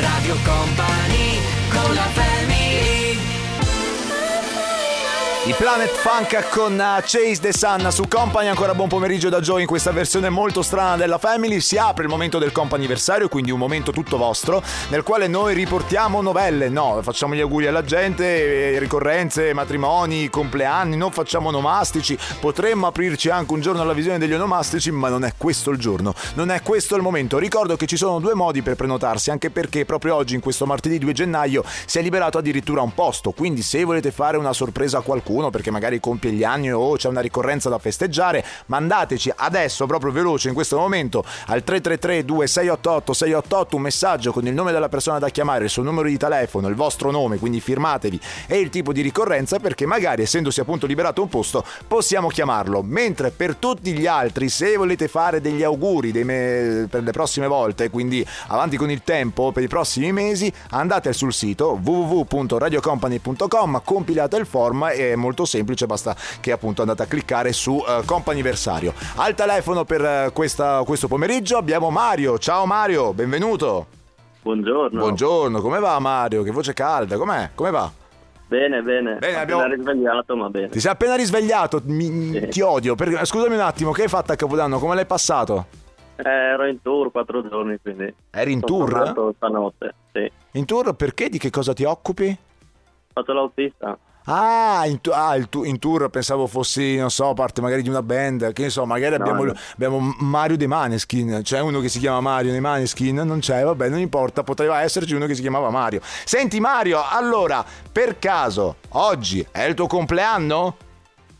Radio 0.00 0.34
Company 0.44 1.40
con 1.70 1.94
la 1.94 2.08
family 2.12 2.77
I 5.48 5.54
Planet 5.54 5.88
Funk 5.88 6.50
con 6.50 6.74
uh, 6.74 7.00
Chase 7.00 7.38
the 7.40 7.54
Sun 7.54 7.90
su 7.90 8.06
Company. 8.06 8.48
Ancora 8.48 8.74
buon 8.74 8.88
pomeriggio 8.88 9.30
da 9.30 9.40
Joe 9.40 9.62
in 9.62 9.66
questa 9.66 9.92
versione 9.92 10.28
molto 10.28 10.60
strana 10.60 10.96
della 10.96 11.16
Family. 11.16 11.60
Si 11.60 11.78
apre 11.78 12.02
il 12.02 12.10
momento 12.10 12.38
del 12.38 12.52
comp'anniversario, 12.52 13.28
quindi 13.28 13.50
un 13.50 13.58
momento 13.58 13.90
tutto 13.90 14.18
vostro, 14.18 14.62
nel 14.90 15.02
quale 15.02 15.26
noi 15.26 15.54
riportiamo 15.54 16.20
novelle. 16.20 16.68
No, 16.68 17.00
facciamo 17.00 17.34
gli 17.34 17.40
auguri 17.40 17.66
alla 17.66 17.82
gente, 17.82 18.74
eh, 18.74 18.78
ricorrenze, 18.78 19.54
matrimoni, 19.54 20.28
compleanni, 20.28 20.98
non 20.98 21.12
facciamo 21.12 21.48
onomastici. 21.48 22.18
Potremmo 22.40 22.86
aprirci 22.86 23.30
anche 23.30 23.54
un 23.54 23.62
giorno 23.62 23.80
alla 23.80 23.94
visione 23.94 24.18
degli 24.18 24.34
onomastici, 24.34 24.90
ma 24.90 25.08
non 25.08 25.24
è 25.24 25.32
questo 25.38 25.70
il 25.70 25.78
giorno, 25.78 26.12
non 26.34 26.50
è 26.50 26.60
questo 26.60 26.94
il 26.94 27.00
momento. 27.00 27.38
Ricordo 27.38 27.74
che 27.76 27.86
ci 27.86 27.96
sono 27.96 28.18
due 28.18 28.34
modi 28.34 28.60
per 28.60 28.76
prenotarsi, 28.76 29.30
anche 29.30 29.48
perché 29.48 29.86
proprio 29.86 30.14
oggi, 30.14 30.34
in 30.34 30.42
questo 30.42 30.66
martedì 30.66 30.98
2 30.98 31.12
gennaio, 31.14 31.64
si 31.86 31.98
è 31.98 32.02
liberato 32.02 32.36
addirittura 32.36 32.82
un 32.82 32.92
posto. 32.92 33.30
Quindi, 33.30 33.62
se 33.62 33.82
volete 33.82 34.10
fare 34.10 34.36
una 34.36 34.52
sorpresa 34.52 34.98
a 34.98 35.00
qualcuno, 35.00 35.36
perché 35.50 35.70
magari 35.70 36.00
compie 36.00 36.32
gli 36.32 36.44
anni 36.44 36.72
o 36.72 36.96
c'è 36.96 37.08
una 37.08 37.20
ricorrenza 37.20 37.68
da 37.68 37.78
festeggiare, 37.78 38.44
mandateci 38.66 39.32
adesso, 39.36 39.86
proprio 39.86 40.12
veloce, 40.12 40.48
in 40.48 40.54
questo 40.54 40.76
momento, 40.76 41.24
al 41.46 41.62
333 41.62 42.24
2688 42.24 43.12
688 43.12 43.76
un 43.76 43.82
messaggio 43.82 44.32
con 44.32 44.46
il 44.46 44.54
nome 44.54 44.72
della 44.72 44.88
persona 44.88 45.18
da 45.18 45.28
chiamare, 45.28 45.64
il 45.64 45.70
suo 45.70 45.82
numero 45.82 46.08
di 46.08 46.16
telefono, 46.16 46.68
il 46.68 46.74
vostro 46.74 47.10
nome, 47.10 47.38
quindi 47.38 47.60
firmatevi 47.60 48.20
e 48.46 48.58
il 48.58 48.70
tipo 48.70 48.92
di 48.92 49.00
ricorrenza, 49.00 49.58
perché 49.58 49.86
magari, 49.86 50.22
essendosi 50.22 50.60
appunto 50.60 50.86
liberato 50.86 51.22
un 51.22 51.28
posto, 51.28 51.64
possiamo 51.86 52.28
chiamarlo. 52.28 52.82
Mentre 52.82 53.30
per 53.30 53.56
tutti 53.56 53.92
gli 53.92 54.06
altri, 54.06 54.48
se 54.48 54.76
volete 54.76 55.08
fare 55.08 55.40
degli 55.40 55.62
auguri 55.62 56.12
dei 56.12 56.24
me- 56.24 56.86
per 56.90 57.02
le 57.02 57.12
prossime 57.12 57.46
volte, 57.46 57.90
quindi 57.90 58.26
avanti 58.48 58.76
con 58.76 58.90
il 58.90 59.02
tempo 59.04 59.52
per 59.52 59.62
i 59.62 59.68
prossimi 59.68 60.12
mesi, 60.12 60.52
andate 60.70 61.12
sul 61.12 61.32
sito 61.32 61.78
www.radiocompany.com, 61.82 63.82
compilate 63.84 64.36
il 64.36 64.46
form 64.46 64.90
e 64.92 65.12
è 65.12 65.16
molto 65.28 65.44
semplice, 65.44 65.84
basta 65.86 66.16
che 66.40 66.52
appunto 66.52 66.80
andate 66.80 67.02
a 67.02 67.06
cliccare 67.06 67.52
su 67.52 67.82
eh, 67.86 68.00
comp'anniversario. 68.06 68.94
Al 69.16 69.34
telefono 69.34 69.84
per 69.84 70.02
eh, 70.04 70.30
questa- 70.32 70.82
questo 70.84 71.06
pomeriggio 71.06 71.58
abbiamo 71.58 71.90
Mario. 71.90 72.38
Ciao 72.38 72.64
Mario, 72.64 73.12
benvenuto. 73.12 73.86
Buongiorno. 74.40 74.98
Buongiorno, 74.98 75.60
come 75.60 75.78
va 75.78 75.98
Mario? 75.98 76.42
Che 76.42 76.50
voce 76.50 76.72
calda, 76.72 77.18
com'è? 77.18 77.50
Come 77.54 77.70
va? 77.70 77.90
Bene, 78.46 78.80
bene. 78.80 79.16
Bene, 79.16 79.36
Appena 79.36 79.40
abbiamo- 79.42 79.64
risvegliato, 79.66 80.34
ma 80.36 80.48
bene. 80.48 80.68
Ti 80.70 80.80
sei 80.80 80.90
appena 80.92 81.14
risvegliato, 81.16 81.82
mi- 81.84 82.30
Sì. 82.32 82.48
ti 82.48 82.60
odio. 82.62 82.94
perché- 82.94 83.22
scusami 83.26 83.54
un 83.54 83.60
attimo, 83.60 83.92
che 83.92 84.02
hai 84.02 84.08
fatto 84.08 84.32
a 84.32 84.36
Capodanno? 84.36 84.78
Come 84.78 84.94
l'hai 84.94 85.04
passato? 85.04 85.66
Eh, 86.16 86.26
ero 86.26 86.66
in 86.66 86.80
tour 86.80 87.10
quattro 87.12 87.46
giorni, 87.46 87.76
quindi. 87.82 88.12
Eri 88.30 88.52
in 88.52 88.62
sono 88.66 88.86
tour? 88.86 89.34
stanotte, 89.36 89.94
sì. 90.12 90.32
In 90.52 90.64
tour 90.64 90.94
perché? 90.94 91.28
Di 91.28 91.36
che 91.38 91.50
cosa 91.50 91.74
ti 91.74 91.84
occupi? 91.84 92.34
Faccio 93.12 93.32
l'autista. 93.34 93.98
Ah, 94.30 94.82
in, 94.86 95.00
tu- 95.00 95.10
ah, 95.12 95.34
il 95.36 95.48
tu- 95.48 95.64
in 95.64 95.78
tour 95.78 96.08
pensavo 96.10 96.46
fossi, 96.46 96.96
non 96.96 97.10
so, 97.10 97.32
parte 97.32 97.60
magari 97.62 97.80
di 97.82 97.88
una 97.88 98.02
band, 98.02 98.52
che 98.52 98.62
ne 98.62 98.70
so, 98.70 98.84
magari 98.84 99.16
No, 99.16 99.22
abbiamo, 99.24 99.44
no. 99.44 99.54
abbiamo 99.72 100.14
Mario 100.18 100.56
dei 100.58 100.66
Maneskin, 100.66 101.40
c'è 101.42 101.60
uno 101.60 101.80
che 101.80 101.88
si 101.88 101.98
chiama 101.98 102.20
Mario 102.20 102.50
dei 102.50 102.60
Maneskin, 102.60 103.16
non 103.16 103.38
c'è, 103.38 103.64
vabbè, 103.64 103.88
non 103.88 104.00
importa, 104.00 104.42
poteva 104.42 104.82
esserci 104.82 105.14
uno 105.14 105.24
che 105.26 105.34
si 105.34 105.40
chiamava 105.40 105.70
Mario. 105.70 106.00
Senti 106.02 106.60
Mario, 106.60 107.02
allora, 107.08 107.64
per 107.90 108.18
caso, 108.18 108.76
oggi 108.90 109.46
è 109.50 109.62
il 109.62 109.74
tuo 109.74 109.86
compleanno? 109.86 110.76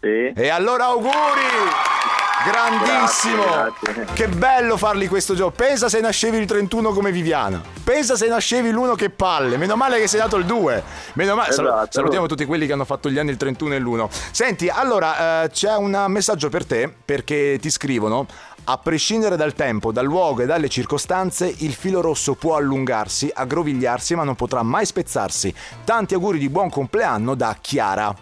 Sì. 0.01 0.33
E 0.35 0.49
allora 0.49 0.87
auguri! 0.87 1.98
Grandissimo! 2.45 3.43
Grazie, 3.43 3.93
grazie. 3.93 4.15
Che 4.15 4.29
bello 4.29 4.77
farli 4.77 5.09
questo 5.09 5.35
gioco. 5.35 5.51
Pensa 5.51 5.89
se 5.89 6.01
nascevi 6.01 6.39
il 6.39 6.47
31 6.47 6.93
come 6.93 7.11
Viviana. 7.11 7.61
Pensa 7.83 8.17
se 8.17 8.29
nascevi 8.29 8.71
l'1 8.71 8.95
che 8.95 9.11
palle. 9.11 9.57
Meno 9.57 9.77
male 9.77 9.99
che 9.99 10.07
sei 10.07 10.21
nato 10.21 10.37
il 10.37 10.45
2. 10.45 10.83
Meno 11.15 11.35
male. 11.35 11.51
Esatto. 11.51 11.89
salutiamo 11.91 12.27
tutti 12.27 12.45
quelli 12.45 12.67
che 12.67 12.73
hanno 12.73 12.85
fatto 12.85 13.11
gli 13.11 13.19
anni 13.19 13.31
il 13.31 13.37
31 13.37 13.75
e 13.75 13.79
l'1. 13.81 14.09
Senti, 14.31 14.69
allora 14.69 15.45
eh, 15.45 15.51
c'è 15.51 15.75
un 15.77 16.05
messaggio 16.09 16.49
per 16.49 16.65
te 16.65 16.93
perché 17.05 17.59
ti 17.61 17.71
scrivono. 17.71 18.27
A 18.71 18.77
prescindere 18.77 19.37
dal 19.37 19.55
tempo, 19.55 19.93
dal 19.93 20.05
luogo 20.05 20.43
e 20.43 20.47
dalle 20.47 20.69
circostanze, 20.69 21.53
il 21.59 21.73
filo 21.73 22.03
rosso 22.03 22.35
può 22.35 22.57
allungarsi, 22.57 23.31
aggrovigliarsi, 23.33 24.15
ma 24.15 24.25
non 24.25 24.37
potrà 24.37 24.63
mai 24.63 24.85
spezzarsi. 24.85 25.55
Tanti 25.85 26.13
auguri 26.13 26.39
di 26.39 26.51
buon 26.51 26.69
compleanno 26.69 27.35
da 27.35 27.57
Chiara. 27.59 28.15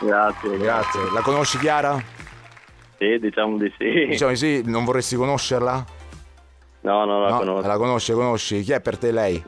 Grazie, 0.00 0.58
Grazie. 0.58 1.00
La 1.14 1.20
conosci 1.20 1.58
Chiara? 1.58 2.11
Sì, 3.02 3.18
diciamo 3.18 3.56
di 3.56 3.72
sì. 3.76 4.06
Diciamo 4.10 4.30
di 4.30 4.36
sì, 4.36 4.62
non 4.64 4.84
vorresti 4.84 5.16
conoscerla? 5.16 5.84
No, 6.82 7.04
no, 7.04 7.20
la 7.20 7.30
No, 7.30 7.38
conosco. 7.38 7.66
la 7.66 7.76
conosci, 7.76 8.12
conosci. 8.12 8.62
Chi 8.62 8.72
è 8.72 8.80
per 8.80 8.96
te 8.96 9.10
lei? 9.10 9.42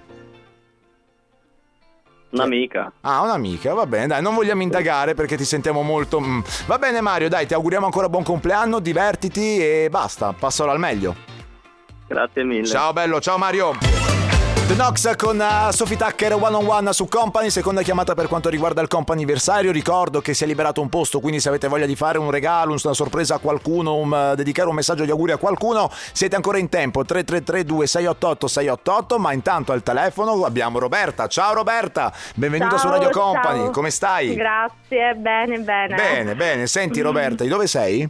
Un'amica. 2.31 2.93
Ah, 3.03 3.23
un'amica, 3.23 3.73
va 3.75 3.87
bene, 3.87 4.09
dai, 4.09 4.21
non 4.23 4.35
vogliamo 4.35 4.63
indagare 4.63 5.15
perché 5.15 5.37
ti 5.37 5.45
sentiamo 5.45 5.83
molto... 5.83 6.21
mm. 6.21 6.41
Va 6.67 6.79
bene 6.79 7.01
Mario, 7.01 7.29
dai, 7.29 7.47
ti 7.47 7.55
auguriamo 7.55 7.85
ancora 7.87 8.09
buon 8.09 8.25
compleanno, 8.25 8.81
divertiti 8.81 9.61
e 9.61 9.87
basta, 9.89 10.35
passalo 10.37 10.73
al 10.73 10.81
meglio. 10.81 11.15
Grazie 12.09 12.43
mille. 12.43 12.67
Ciao 12.67 12.93
bello, 12.93 13.21
ciao 13.21 13.39
Mario. 13.39 14.04
The 14.67 14.75
Nox 14.77 15.15
con 15.17 15.39
uh, 15.39 15.71
Sophie 15.73 15.99
Tucker 15.99 16.33
one 16.33 16.55
on 16.57 16.65
one 16.67 16.93
su 16.95 17.07
Company, 17.07 17.51
seconda 17.51 17.83
chiamata 17.83 18.15
per 18.15 18.29
quanto 18.29 18.49
riguarda 18.49 18.81
il 18.81 18.89
comp'anniversario. 18.89 19.71
Ricordo 19.71 20.23
che 20.23 20.33
si 20.33 20.45
è 20.45 20.47
liberato 20.47 20.81
un 20.81 20.89
posto, 20.89 21.21
quindi 21.21 21.39
se 21.39 21.51
avete 21.51 21.69
voglia 21.69 21.85
di 21.85 21.95
fare 21.95 22.17
un 22.17 22.31
regalo, 22.31 22.75
una 22.83 22.95
sorpresa 22.95 23.35
a 23.35 23.39
qualcuno, 23.41 23.97
un, 23.97 24.11
uh, 24.11 24.35
dedicare 24.35 24.71
un 24.71 24.75
messaggio 24.75 25.05
di 25.05 25.11
auguri 25.11 25.33
a 25.33 25.37
qualcuno, 25.37 25.91
siete 26.13 26.35
ancora 26.35 26.57
in 26.57 26.71
tempo. 26.71 27.05
333 27.05 27.65
2688 27.65 28.49
688, 28.49 29.19
ma 29.19 29.33
intanto 29.35 29.73
al 29.73 29.83
telefono 29.83 30.47
abbiamo 30.47 30.79
Roberta. 30.79 31.27
Ciao 31.27 31.53
Roberta, 31.53 32.11
benvenuta 32.35 32.79
su 32.79 32.87
Ciao, 32.87 32.93
Radio 32.93 33.11
ciao. 33.11 33.33
Company, 33.33 33.71
come 33.71 33.91
stai? 33.91 34.35
Grazie, 34.35 35.15
bene, 35.15 35.59
bene. 35.59 35.95
Bene, 35.95 36.35
bene. 36.35 36.67
Senti 36.67 37.03
Roberta, 37.03 37.45
di 37.45 37.51
dove 37.51 37.67
sei? 37.67 38.09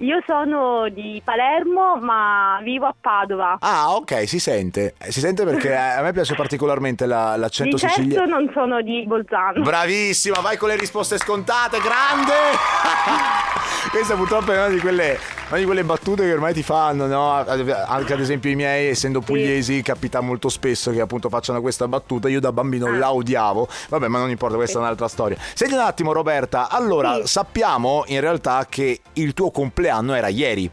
Io 0.00 0.20
sono 0.26 0.88
di 0.90 1.20
Palermo, 1.24 1.96
ma 2.00 2.60
vivo 2.62 2.86
a 2.86 2.94
Padova. 2.98 3.56
Ah, 3.58 3.94
ok, 3.96 4.28
si 4.28 4.38
sente. 4.38 4.94
Si 5.08 5.18
sente 5.18 5.44
perché 5.44 5.74
a 5.74 6.00
me 6.02 6.12
piace 6.12 6.36
particolarmente 6.36 7.04
la- 7.04 7.34
l'accento 7.36 7.74
di 7.74 7.80
certo 7.82 7.96
siciliano. 7.96 8.38
non 8.38 8.48
sono 8.54 8.80
di 8.80 9.04
Bolzano. 9.06 9.60
Bravissima, 9.62 10.38
vai 10.40 10.56
con 10.56 10.68
le 10.68 10.76
risposte 10.76 11.18
scontate, 11.18 11.78
grande! 11.80 12.32
Questa 13.90 14.14
purtroppo 14.14 14.52
è 14.52 14.56
una 14.56 14.68
di, 14.68 14.78
quelle, 14.80 15.18
una 15.48 15.58
di 15.58 15.64
quelle 15.64 15.82
battute 15.82 16.22
che 16.24 16.32
ormai 16.32 16.52
ti 16.52 16.62
fanno, 16.62 17.06
no? 17.06 17.32
Anche 17.32 18.12
ad 18.12 18.20
esempio 18.20 18.50
i 18.50 18.54
miei, 18.54 18.88
essendo 18.90 19.20
pugliesi, 19.20 19.82
capita 19.82 20.20
molto 20.20 20.48
spesso 20.48 20.90
che 20.92 21.00
appunto 21.00 21.28
facciano 21.28 21.60
questa 21.60 21.88
battuta. 21.88 22.28
Io 22.28 22.38
da 22.40 22.52
bambino 22.52 22.86
Ah. 22.86 22.96
la 22.96 23.12
odiavo. 23.12 23.66
Vabbè, 23.88 24.06
ma 24.08 24.18
non 24.18 24.30
importa, 24.30 24.56
questa 24.56 24.78
è 24.78 24.80
un'altra 24.82 25.08
storia. 25.08 25.36
Senti 25.54 25.74
un 25.74 25.80
attimo, 25.80 26.12
Roberta. 26.12 26.68
Allora, 26.68 27.14
Sì. 27.16 27.26
sappiamo 27.26 28.04
in 28.08 28.20
realtà 28.20 28.66
che 28.68 29.00
il 29.14 29.32
tuo 29.32 29.50
compleanno 29.50 29.86
era 30.14 30.28
ieri. 30.28 30.70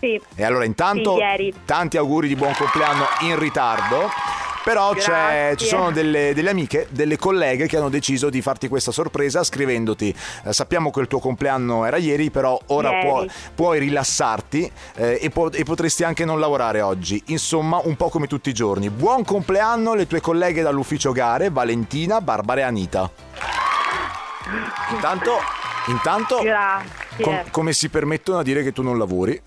Sì. 0.00 0.20
E 0.34 0.44
allora 0.44 0.64
intanto 0.64 1.16
Sì, 1.36 1.54
tanti 1.64 1.96
auguri 1.96 2.28
di 2.28 2.36
buon 2.36 2.54
compleanno 2.56 3.04
in 3.20 3.38
ritardo. 3.38 4.10
Però 4.64 4.94
ci 4.94 5.66
sono 5.66 5.90
delle, 5.90 6.32
delle 6.32 6.48
amiche, 6.48 6.86
delle 6.88 7.18
colleghe 7.18 7.66
che 7.66 7.76
hanno 7.76 7.90
deciso 7.90 8.30
di 8.30 8.40
farti 8.40 8.66
questa 8.68 8.92
sorpresa 8.92 9.44
scrivendoti 9.44 10.14
eh, 10.44 10.52
sappiamo 10.54 10.90
che 10.90 11.00
il 11.00 11.06
tuo 11.06 11.18
compleanno 11.18 11.84
era 11.84 11.98
ieri, 11.98 12.30
però 12.30 12.58
ora 12.68 12.88
Ieri. 12.92 13.06
può- 13.06 13.26
puoi 13.54 13.78
rilassarti 13.78 14.72
eh, 14.96 15.18
e, 15.20 15.28
po- 15.28 15.52
e 15.52 15.64
potresti 15.64 16.02
anche 16.02 16.24
non 16.24 16.40
lavorare 16.40 16.80
oggi. 16.80 17.22
Insomma, 17.26 17.78
un 17.84 17.94
po' 17.96 18.08
come 18.08 18.26
tutti 18.26 18.48
i 18.48 18.54
giorni. 18.54 18.88
Buon 18.88 19.22
compleanno 19.22 19.92
le 19.92 20.06
tue 20.06 20.22
colleghe 20.22 20.62
dall'ufficio 20.62 21.12
gare, 21.12 21.50
Valentina, 21.50 22.22
Barbara 22.22 22.60
e 22.60 22.64
Anita. 22.64 23.10
Intanto, 24.92 25.32
intanto 25.88 26.38
Grazie. 26.40 27.03
Com- 27.22 27.42
come 27.50 27.72
si 27.72 27.88
permettono 27.88 28.38
a 28.38 28.42
dire 28.42 28.62
che 28.62 28.72
tu 28.72 28.82
non 28.82 28.98
lavori? 28.98 29.40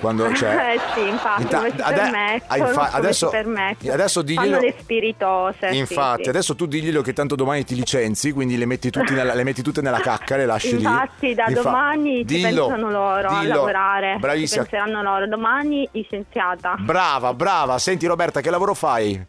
Quando 0.00 0.28
c'è... 0.32 0.76
Eh 0.76 0.80
sì, 0.94 1.06
infatti, 1.08 1.42
Inta- 1.42 1.58
come 1.58 1.70
si 1.74 1.80
ade- 1.82 1.94
permettono, 2.00 2.66
infa- 2.68 2.90
adesso- 2.92 3.26
si 3.26 3.36
permettono. 3.36 3.92
adesso 3.92 4.22
diglielo- 4.22 4.46
Fanno 4.56 4.60
le 4.60 4.74
spiritose. 4.80 5.66
Infatti, 5.72 6.22
sì. 6.22 6.28
adesso 6.30 6.56
tu 6.56 6.64
diglielo 6.66 7.02
che 7.02 7.12
tanto 7.12 7.34
domani 7.34 7.64
ti 7.64 7.74
licenzi, 7.74 8.32
quindi 8.32 8.56
le 8.56 8.64
metti, 8.64 8.90
nella- 9.10 9.34
le 9.34 9.44
metti 9.44 9.60
tutte 9.60 9.82
nella 9.82 10.00
cacca, 10.00 10.36
le 10.36 10.46
lasci 10.46 10.76
lì. 10.76 10.82
Infatti, 10.84 11.34
da 11.34 11.44
domani 11.52 12.16
ci 12.18 12.24
dillo, 12.24 12.66
pensano 12.68 12.90
loro 12.90 13.28
a 13.28 13.40
dillo. 13.40 13.54
lavorare. 13.56 14.12
Ci 14.14 14.20
Bravissima. 14.20 14.62
penseranno 14.62 15.02
loro. 15.02 15.26
Domani 15.26 15.86
licenziata. 15.92 16.76
Brava, 16.78 17.34
brava. 17.34 17.78
Senti 17.78 18.06
Roberta, 18.06 18.40
che 18.40 18.48
lavoro 18.48 18.72
fai? 18.72 19.22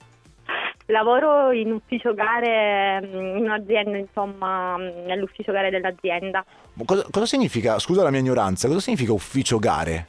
Lavoro 0.92 1.52
in 1.52 1.72
ufficio 1.72 2.14
gare, 2.14 3.02
mm, 3.02 3.38
in 3.38 3.44
un'azienda, 3.44 3.98
insomma, 3.98 4.78
mm, 4.78 5.06
nell'ufficio 5.06 5.52
gare 5.52 5.70
dell'azienda. 5.70 6.44
Cosa, 6.86 7.06
cosa 7.10 7.26
significa, 7.26 7.80
scusa 7.80 8.04
la 8.04 8.10
mia 8.12 8.20
ignoranza, 8.20 8.68
cosa 8.68 8.80
significa 8.82 9.14
ufficio 9.14 9.58
gare? 9.58 10.06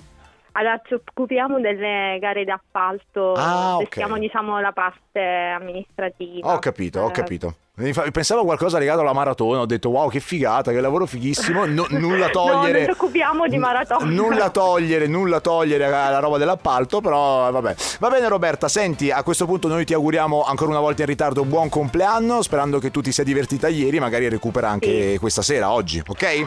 Allora 0.55 0.79
ci 0.85 0.95
occupiamo 0.95 1.61
delle 1.61 2.19
gare 2.21 2.45
d'appalto, 2.45 3.33
Ah, 3.35 3.77
ok. 3.77 3.85
gestiamo 3.85 4.19
diciamo 4.19 4.61
la 4.61 4.73
parte 4.73 5.21
amministrativa. 5.21 6.53
Ho 6.53 6.59
capito, 6.59 7.01
ho 7.01 7.11
capito. 7.11 7.55
Pensavo 7.75 8.43
a 8.43 8.45
qualcosa 8.45 8.77
legato 8.77 9.01
alla 9.01 9.15
maratona, 9.15 9.61
ho 9.61 9.65
detto 9.67 9.89
wow 9.89 10.11
che 10.11 10.21
figata, 10.21 10.73
che 10.73 10.81
lavoro 10.83 11.07
fighissimo, 11.07 11.65
no- 11.65 11.87
nulla 11.89 12.29
togliere. 12.31 12.73
No, 12.73 12.73
non 12.73 12.85
ci 12.85 12.91
occupiamo 12.91 13.47
di 13.49 13.57
maratona. 13.57 14.05
Nulla 14.05 14.51
togliere, 14.51 15.07
nulla 15.07 15.41
togliere 15.41 15.87
alla 15.87 16.19
roba 16.19 16.37
dell'appalto, 16.37 17.01
però 17.01 17.51
vabbè. 17.51 17.75
Va 17.99 18.11
bene 18.11 18.29
Roberta, 18.29 18.69
senti, 18.69 19.11
a 19.11 19.23
questo 19.23 19.47
punto 19.47 19.69
noi 19.69 19.87
ti 19.87 19.95
auguriamo 19.95 20.45
ancora 20.45 20.71
una 20.71 20.81
volta 20.81 21.01
in 21.01 21.09
ritardo 21.09 21.47
buon 21.47 21.71
compleanno, 21.71 22.43
sperando 22.43 22.79
che 22.79 22.91
tu 22.91 23.01
ti 23.01 23.11
sia 23.11 23.25
divertita 23.25 23.69
ieri, 23.69 23.99
magari 23.99 24.29
recupera 24.29 24.69
anche 24.69 25.13
Sì. 25.13 25.19
questa 25.19 25.41
sera, 25.41 25.71
oggi, 25.71 26.03
ok? 26.07 26.21
Sì, 26.21 26.45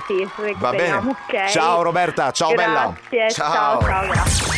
Va 0.59 0.69
bene. 0.69 0.83
recuperiamo, 0.83 1.09
ok. 1.09 1.45
Ciao 1.49 1.81
Roberta, 1.81 2.29
ciao 2.33 2.53
bella. 2.53 2.95
Grazie, 3.09 3.31
ciao, 3.31 3.79
ciao, 3.81 4.05
grazie. 4.05 4.53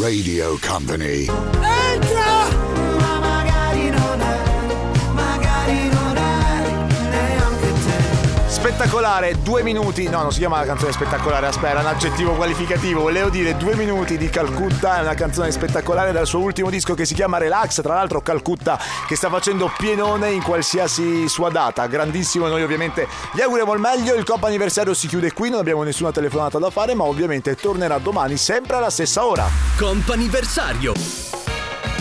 Radio 0.00 0.58
Company. 0.66 1.26
Spettacolare, 8.68 9.40
due 9.40 9.62
minuti. 9.62 10.10
No, 10.10 10.20
non 10.20 10.30
si 10.30 10.40
chiama 10.40 10.58
la 10.58 10.66
canzone 10.66 10.92
spettacolare, 10.92 11.46
aspetta, 11.46 11.78
è 11.78 11.80
un 11.80 11.86
aggettivo 11.86 12.34
qualificativo. 12.34 13.00
Volevo 13.00 13.30
dire 13.30 13.56
due 13.56 13.74
minuti 13.74 14.18
di 14.18 14.28
Calcutta, 14.28 14.98
è 14.98 15.00
una 15.00 15.14
canzone 15.14 15.50
spettacolare 15.50 16.12
dal 16.12 16.26
suo 16.26 16.40
ultimo 16.40 16.68
disco 16.68 16.92
che 16.92 17.06
si 17.06 17.14
chiama 17.14 17.38
Relax. 17.38 17.80
Tra 17.80 17.94
l'altro, 17.94 18.20
Calcutta 18.20 18.78
che 19.06 19.16
sta 19.16 19.30
facendo 19.30 19.72
pienone 19.78 20.32
in 20.32 20.42
qualsiasi 20.42 21.28
sua 21.28 21.48
data. 21.48 21.86
Grandissimo, 21.86 22.46
noi 22.46 22.62
ovviamente 22.62 23.08
gli 23.32 23.40
auguriamo 23.40 23.72
il 23.72 23.80
meglio. 23.80 24.14
Il 24.14 24.24
Coppa 24.24 24.48
anniversario 24.48 24.92
si 24.92 25.08
chiude 25.08 25.32
qui, 25.32 25.48
non 25.48 25.60
abbiamo 25.60 25.82
nessuna 25.82 26.12
telefonata 26.12 26.58
da 26.58 26.68
fare, 26.68 26.94
ma 26.94 27.04
ovviamente 27.04 27.54
tornerà 27.54 27.96
domani 27.96 28.36
sempre 28.36 28.76
alla 28.76 28.90
stessa 28.90 29.24
ora. 29.24 29.48
Comp'anniversario. 29.78 31.27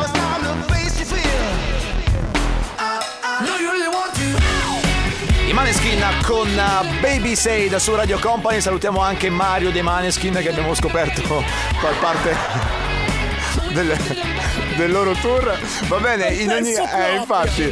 Maneskin 5.65 5.99
con 6.21 6.47
uh, 6.47 6.99
Baby 7.01 7.35
Sade 7.35 7.79
su 7.79 7.95
Radio 7.95 8.19
Company. 8.19 8.61
Salutiamo 8.61 9.01
anche 9.01 9.31
Mario 9.31 9.71
dei 9.71 9.81
Maneskin 9.81 10.33
che 10.33 10.49
abbiamo 10.49 10.75
scoperto 10.75 11.21
far 11.81 11.97
parte 11.99 12.35
del, 13.73 13.97
del 14.75 14.91
loro 14.91 15.13
tour. 15.13 15.57
Va 15.87 15.97
bene, 15.97 16.33
in 16.33 16.51
ogni, 16.51 16.73
eh, 16.73 17.15
infatti, 17.15 17.71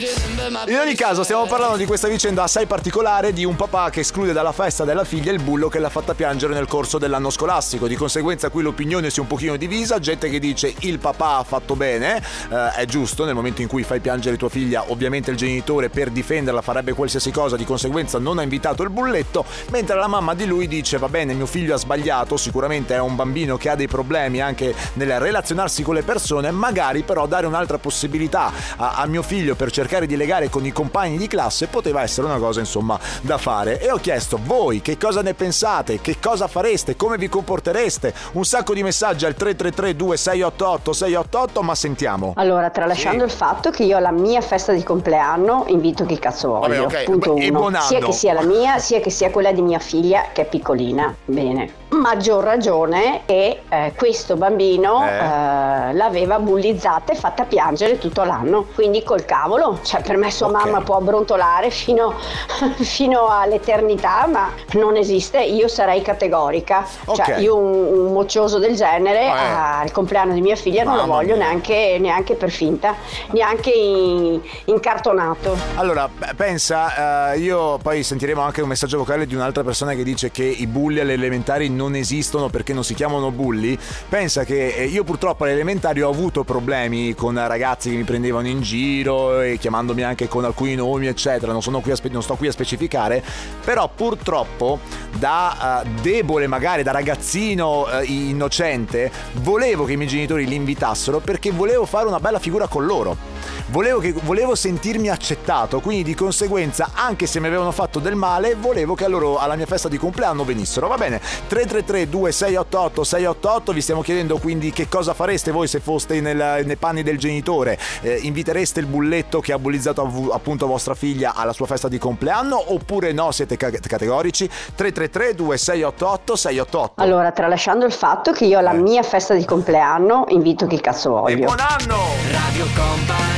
in 0.67 0.77
ogni 0.77 0.95
caso 0.95 1.24
stiamo 1.24 1.45
parlando 1.45 1.75
di 1.75 1.86
questa 1.86 2.07
vicenda 2.07 2.43
assai 2.43 2.65
particolare 2.65 3.33
di 3.33 3.43
un 3.43 3.55
papà 3.55 3.89
che 3.89 4.01
esclude 4.01 4.31
dalla 4.31 4.51
festa 4.51 4.83
della 4.86 5.03
figlia 5.03 5.31
il 5.31 5.41
bullo 5.41 5.67
che 5.67 5.79
l'ha 5.79 5.89
fatta 5.89 6.13
piangere 6.13 6.53
nel 6.53 6.67
corso 6.67 6.98
dell'anno 6.98 7.29
scolastico. 7.29 7.88
Di 7.88 7.95
conseguenza 7.95 8.50
qui 8.50 8.63
l'opinione 8.63 9.10
si 9.10 9.19
è 9.19 9.22
un 9.22 9.27
pochino 9.27 9.57
divisa, 9.57 10.00
gente 10.00 10.29
che 10.29 10.39
dice 10.39 10.74
il 10.79 11.00
papà 11.00 11.38
ha 11.38 11.43
fatto 11.43 11.75
bene, 11.75 12.22
eh, 12.50 12.72
è 12.72 12.86
giusto, 12.86 13.25
nel 13.25 13.36
momento 13.36 13.62
in 13.62 13.67
cui 13.67 13.83
fai 13.83 14.00
piangere 14.00 14.38
tua 14.38 14.50
figlia, 14.50 14.86
ovviamente 14.88 15.31
il 15.31 15.38
genitore 15.38 15.89
per 15.89 16.09
difenderla 16.09 16.61
farebbe 16.61 16.94
qualsiasi 16.94 17.31
cosa, 17.31 17.57
di 17.57 17.66
conseguenza 17.66 18.18
non 18.18 18.39
ha 18.39 18.44
invitato 18.44 18.83
il 18.83 18.89
bulletto, 18.89 19.46
mentre 19.72 19.98
la 19.98 20.07
mamma 20.07 20.33
di 20.33 20.46
lui 20.46 20.68
dice 20.68 20.98
va 20.98 21.09
bene, 21.09 21.33
mio 21.33 21.46
figlio 21.48 21.74
ha 21.74 21.77
sbagliato, 21.77 22.37
sicuramente 22.37 22.96
è 22.96 23.00
un 23.00 23.16
bambino 23.16 23.57
che 23.57 23.70
ha 23.70 23.75
dei 23.75 23.87
problemi 23.87 24.42
anche 24.42 24.74
nel 24.94 25.20
relazionarsi 25.20 25.83
con 25.83 25.96
le 25.96 26.03
persone, 26.03 26.51
magari 26.51 26.93
però 27.01 27.25
dare 27.25 27.48
un'altra 27.48 27.79
possibilità 27.79 28.51
a, 28.77 28.94
a, 28.98 29.06
mio 29.08 29.24
figlio 29.24 29.56
per 29.56 29.72
cercare 29.72 30.06
di 30.06 30.16
legare 30.16 30.50
con 30.50 30.66
i 30.66 30.72
compagni 30.72 31.18
di 31.18 31.27
classe 31.27 31.68
poteva 31.68 32.03
essere 32.03 32.27
una 32.27 32.38
cosa 32.38 32.60
insomma 32.60 33.00
da 33.22 33.40
fare. 33.40 33.82
E 33.82 33.90
ho 33.92 33.98
chiesto 33.98 34.40
voi 34.44 34.82
che 34.82 34.98
cosa 34.98 35.22
ne 35.22 35.34
pensate, 35.34 36.00
che 36.01 36.18
cosa 36.20 36.48
fareste, 36.48 36.96
come 36.96 37.18
vi 37.18 37.27
comportereste. 37.27 38.14
Un 38.34 38.46
sacco 38.46 38.74
di 38.74 38.84
messaggi 38.84 39.25
al 39.25 39.34
333 39.34 39.96
2688 39.96 40.94
688, 40.94 41.62
ma 41.64 41.75
sentiamo. 41.75 42.34
Allora, 42.36 42.70
tralasciando 42.70 43.27
sì. 43.27 43.32
il 43.32 43.38
fatto 43.38 43.72
che 43.72 43.84
io 43.84 43.98
alla 43.98 44.12
mia 44.12 44.42
festa 44.42 44.74
di 44.74 44.84
compleanno 44.84 45.66
invito 45.68 46.06
chi 46.06 46.20
cazzo 46.20 46.50
voglio. 46.50 46.68
Vabbè, 46.68 46.79
okay. 46.82 47.06
Punto 47.06 47.36
e 47.36 47.50
uno. 47.50 47.82
Sia 47.82 48.00
che 48.00 48.12
sia 48.12 48.34
la 48.34 48.44
mia, 48.44 48.77
sia 48.77 49.00
che 49.00 49.10
sia 49.10 49.32
quella 49.32 49.51
di 49.51 49.62
mia 49.62 49.79
figlia 49.79 50.25
che 50.34 50.44
è 50.44 50.46
piccolina. 50.46 51.16
Bene 51.25 51.82
maggior 51.94 52.44
ragione 52.44 53.22
che 53.25 53.62
eh, 53.70 53.94
questo 53.96 54.36
bambino 54.36 55.03
eh. 55.06 55.10
Eh, 55.10 55.94
l'aveva 55.94 56.40
bullizzata 56.40 57.14
e 57.14 57.16
fatta 57.16 57.44
piangere 57.44 57.98
tutto 57.98 58.24
l'anno. 58.24 58.66
Quindi 58.74 59.03
col 59.03 59.25
cavolo, 59.25 59.79
cioè 59.84 60.01
per 60.01 60.18
me 60.18 60.32
sua 60.32 60.48
okay. 60.48 60.64
mamma 60.64 60.82
può 60.82 61.00
brontolare 61.00 61.70
fino, 61.70 62.14
fino, 62.79 63.27
all'eternità, 63.27 64.27
ma 64.27 64.51
non 64.74 64.96
esiste. 64.96 65.42
Io 65.42 65.68
sarei 65.68 66.01
categorica. 66.01 66.86
Cioè, 66.86 67.14
okay. 67.14 67.25
Cioè 67.25 67.38
io 67.40 67.58
un, 67.58 68.06
un 68.06 68.14
moccioso 68.14 68.60
del 68.60 68.75
genere 68.75 69.27
ah, 69.29 69.79
al 69.79 69.92
compleanno 69.92 70.34
di 70.34 70.42
mia 70.42 70.56
figlia 70.56 70.84
mamma 70.84 70.98
non 70.98 71.08
lo 71.08 71.14
voglio 71.14 71.36
neanche, 71.36 71.98
neanche, 72.00 72.36
per 72.36 72.51
finta, 72.51 72.96
neanche 73.32 73.72
in, 73.72 74.40
incartonato. 74.66 75.56
Allora, 75.75 76.10
pensa, 76.36 77.32
uh, 77.34 77.40
io 77.40 77.77
poi 77.77 78.03
sentiremo 78.03 78.42
anche 78.42 78.62
un 78.62 78.68
messaggio 78.68 78.98
vocale 78.98 79.25
di 79.25 79.36
un'altra 79.36 79.64
persona 79.64 79.94
che 79.94 80.03
dice 80.03 80.32
che 80.32 80.44
i 80.44 80.68
bulli 80.68 81.00
alle 81.00 81.14
elementari 81.14 81.70
non 81.70 81.82
non 81.83 81.96
esistono 81.96 82.50
perché 82.50 82.74
non 82.74 82.83
si 82.83 82.93
chiamano 82.93 83.31
bulli, 83.31 83.77
pensa 84.09 84.43
che 84.43 84.69
eh, 84.69 84.85
io 84.85 85.03
purtroppo 85.03 85.43
alle 85.43 85.53
elementari 85.53 86.01
ho 86.01 86.09
avuto 86.09 86.43
problemi 86.43 87.13
con 87.13 87.35
ragazzi 87.35 87.89
che 87.89 87.96
mi 87.96 88.03
prendevano 88.03 88.48
in 88.48 88.61
giro 88.61 89.41
e 89.41 89.57
chiamandomi 89.57 90.03
anche 90.03 90.27
con 90.27 90.46
alcuni 90.46 90.75
nomi, 90.75 91.07
eccetera. 91.07 91.51
Non, 91.51 91.61
sono 91.61 91.81
qui 91.81 91.96
spe- 91.96 92.09
non 92.09 92.24
sto 92.24 92.35
qui 92.35 92.48
a 92.48 92.51
specificare, 92.51 93.24
però 93.63 93.89
purtroppo 93.93 94.79
da 95.17 95.83
uh, 95.83 96.01
debole, 96.01 96.48
magari 96.48 96.83
da 96.83 96.91
ragazzino 96.91 97.81
uh, 97.81 98.03
innocente, 98.05 99.11
volevo 99.41 99.85
che 99.85 99.93
i 99.93 99.98
miei 99.98 100.09
genitori 100.09 100.46
li 100.46 100.55
invitassero 100.55 101.19
perché 101.19 101.51
volevo 101.51 101.85
fare 101.85 102.07
una 102.07 102.19
bella 102.19 102.39
figura 102.39 102.67
con 102.67 102.85
loro. 102.85 103.32
Volevo, 103.68 104.00
che, 104.00 104.14
volevo 104.24 104.56
sentirmi 104.56 105.10
accettato, 105.10 105.79
quindi 105.79 106.03
di 106.03 106.16
conseguenza, 106.16 106.92
anche 106.94 107.25
se 107.25 107.40
mi 107.40 107.48
avevano 107.48 107.72
fatto 107.72 108.00
del 108.00 108.16
male, 108.16 108.56
volevo 108.56 108.94
che 108.96 109.06
a 109.06 109.08
loro 109.08 109.38
alla 109.38 109.56
mia 109.56 109.66
festa 109.66 109.88
di 109.88 109.98
compleanno 109.98 110.44
venissero. 110.44 110.88
Va 110.88 110.98
bene, 110.98 111.20
333 111.20 112.10
2688 112.10 113.03
688, 113.03 113.72
vi 113.72 113.82
stiamo 113.82 114.01
chiedendo 114.01 114.38
quindi 114.38 114.72
che 114.72 114.88
cosa 114.88 115.14
fareste 115.14 115.51
voi 115.51 115.68
se 115.68 115.79
foste 115.79 116.22
nel, 116.22 116.62
nei 116.66 116.75
panni 116.75 117.03
del 117.03 117.18
genitore. 117.18 117.77
Eh, 118.01 118.20
invitereste 118.24 118.79
il 118.79 118.86
bulletto 118.86 119.40
che 119.40 119.53
ha 119.53 119.60
bullizzato 119.60 120.29
appunto 120.32 120.68
vostra 120.68 120.94
figlia 120.94 121.34
alla 121.36 121.53
sua 121.53 121.66
festa 121.66 121.88
di 121.88 121.98
compleanno 121.98 122.74
oppure 122.74 123.12
no, 123.12 123.32
siete 123.32 123.58
ca- 123.58 123.72
categorici? 123.72 124.48
333 124.48 125.36
2688 125.36 126.36
688. 126.36 127.01
Allora, 127.01 127.32
tralasciando 127.32 127.86
il 127.86 127.94
fatto 127.94 128.32
che 128.32 128.46
io 128.46 128.60
alla 128.60 128.74
eh. 128.74 128.77
mia 128.77 129.03
festa 129.03 129.34
di 129.34 129.46
compleanno 129.46 130.25
invito 130.29 130.68
chi 130.68 130.79
cazzo 130.79 131.10
voglio. 131.12 131.36
E 131.36 131.46
buon 131.46 131.60
anno! 131.60 131.98
Radio 132.32 132.66
Company 132.75 133.32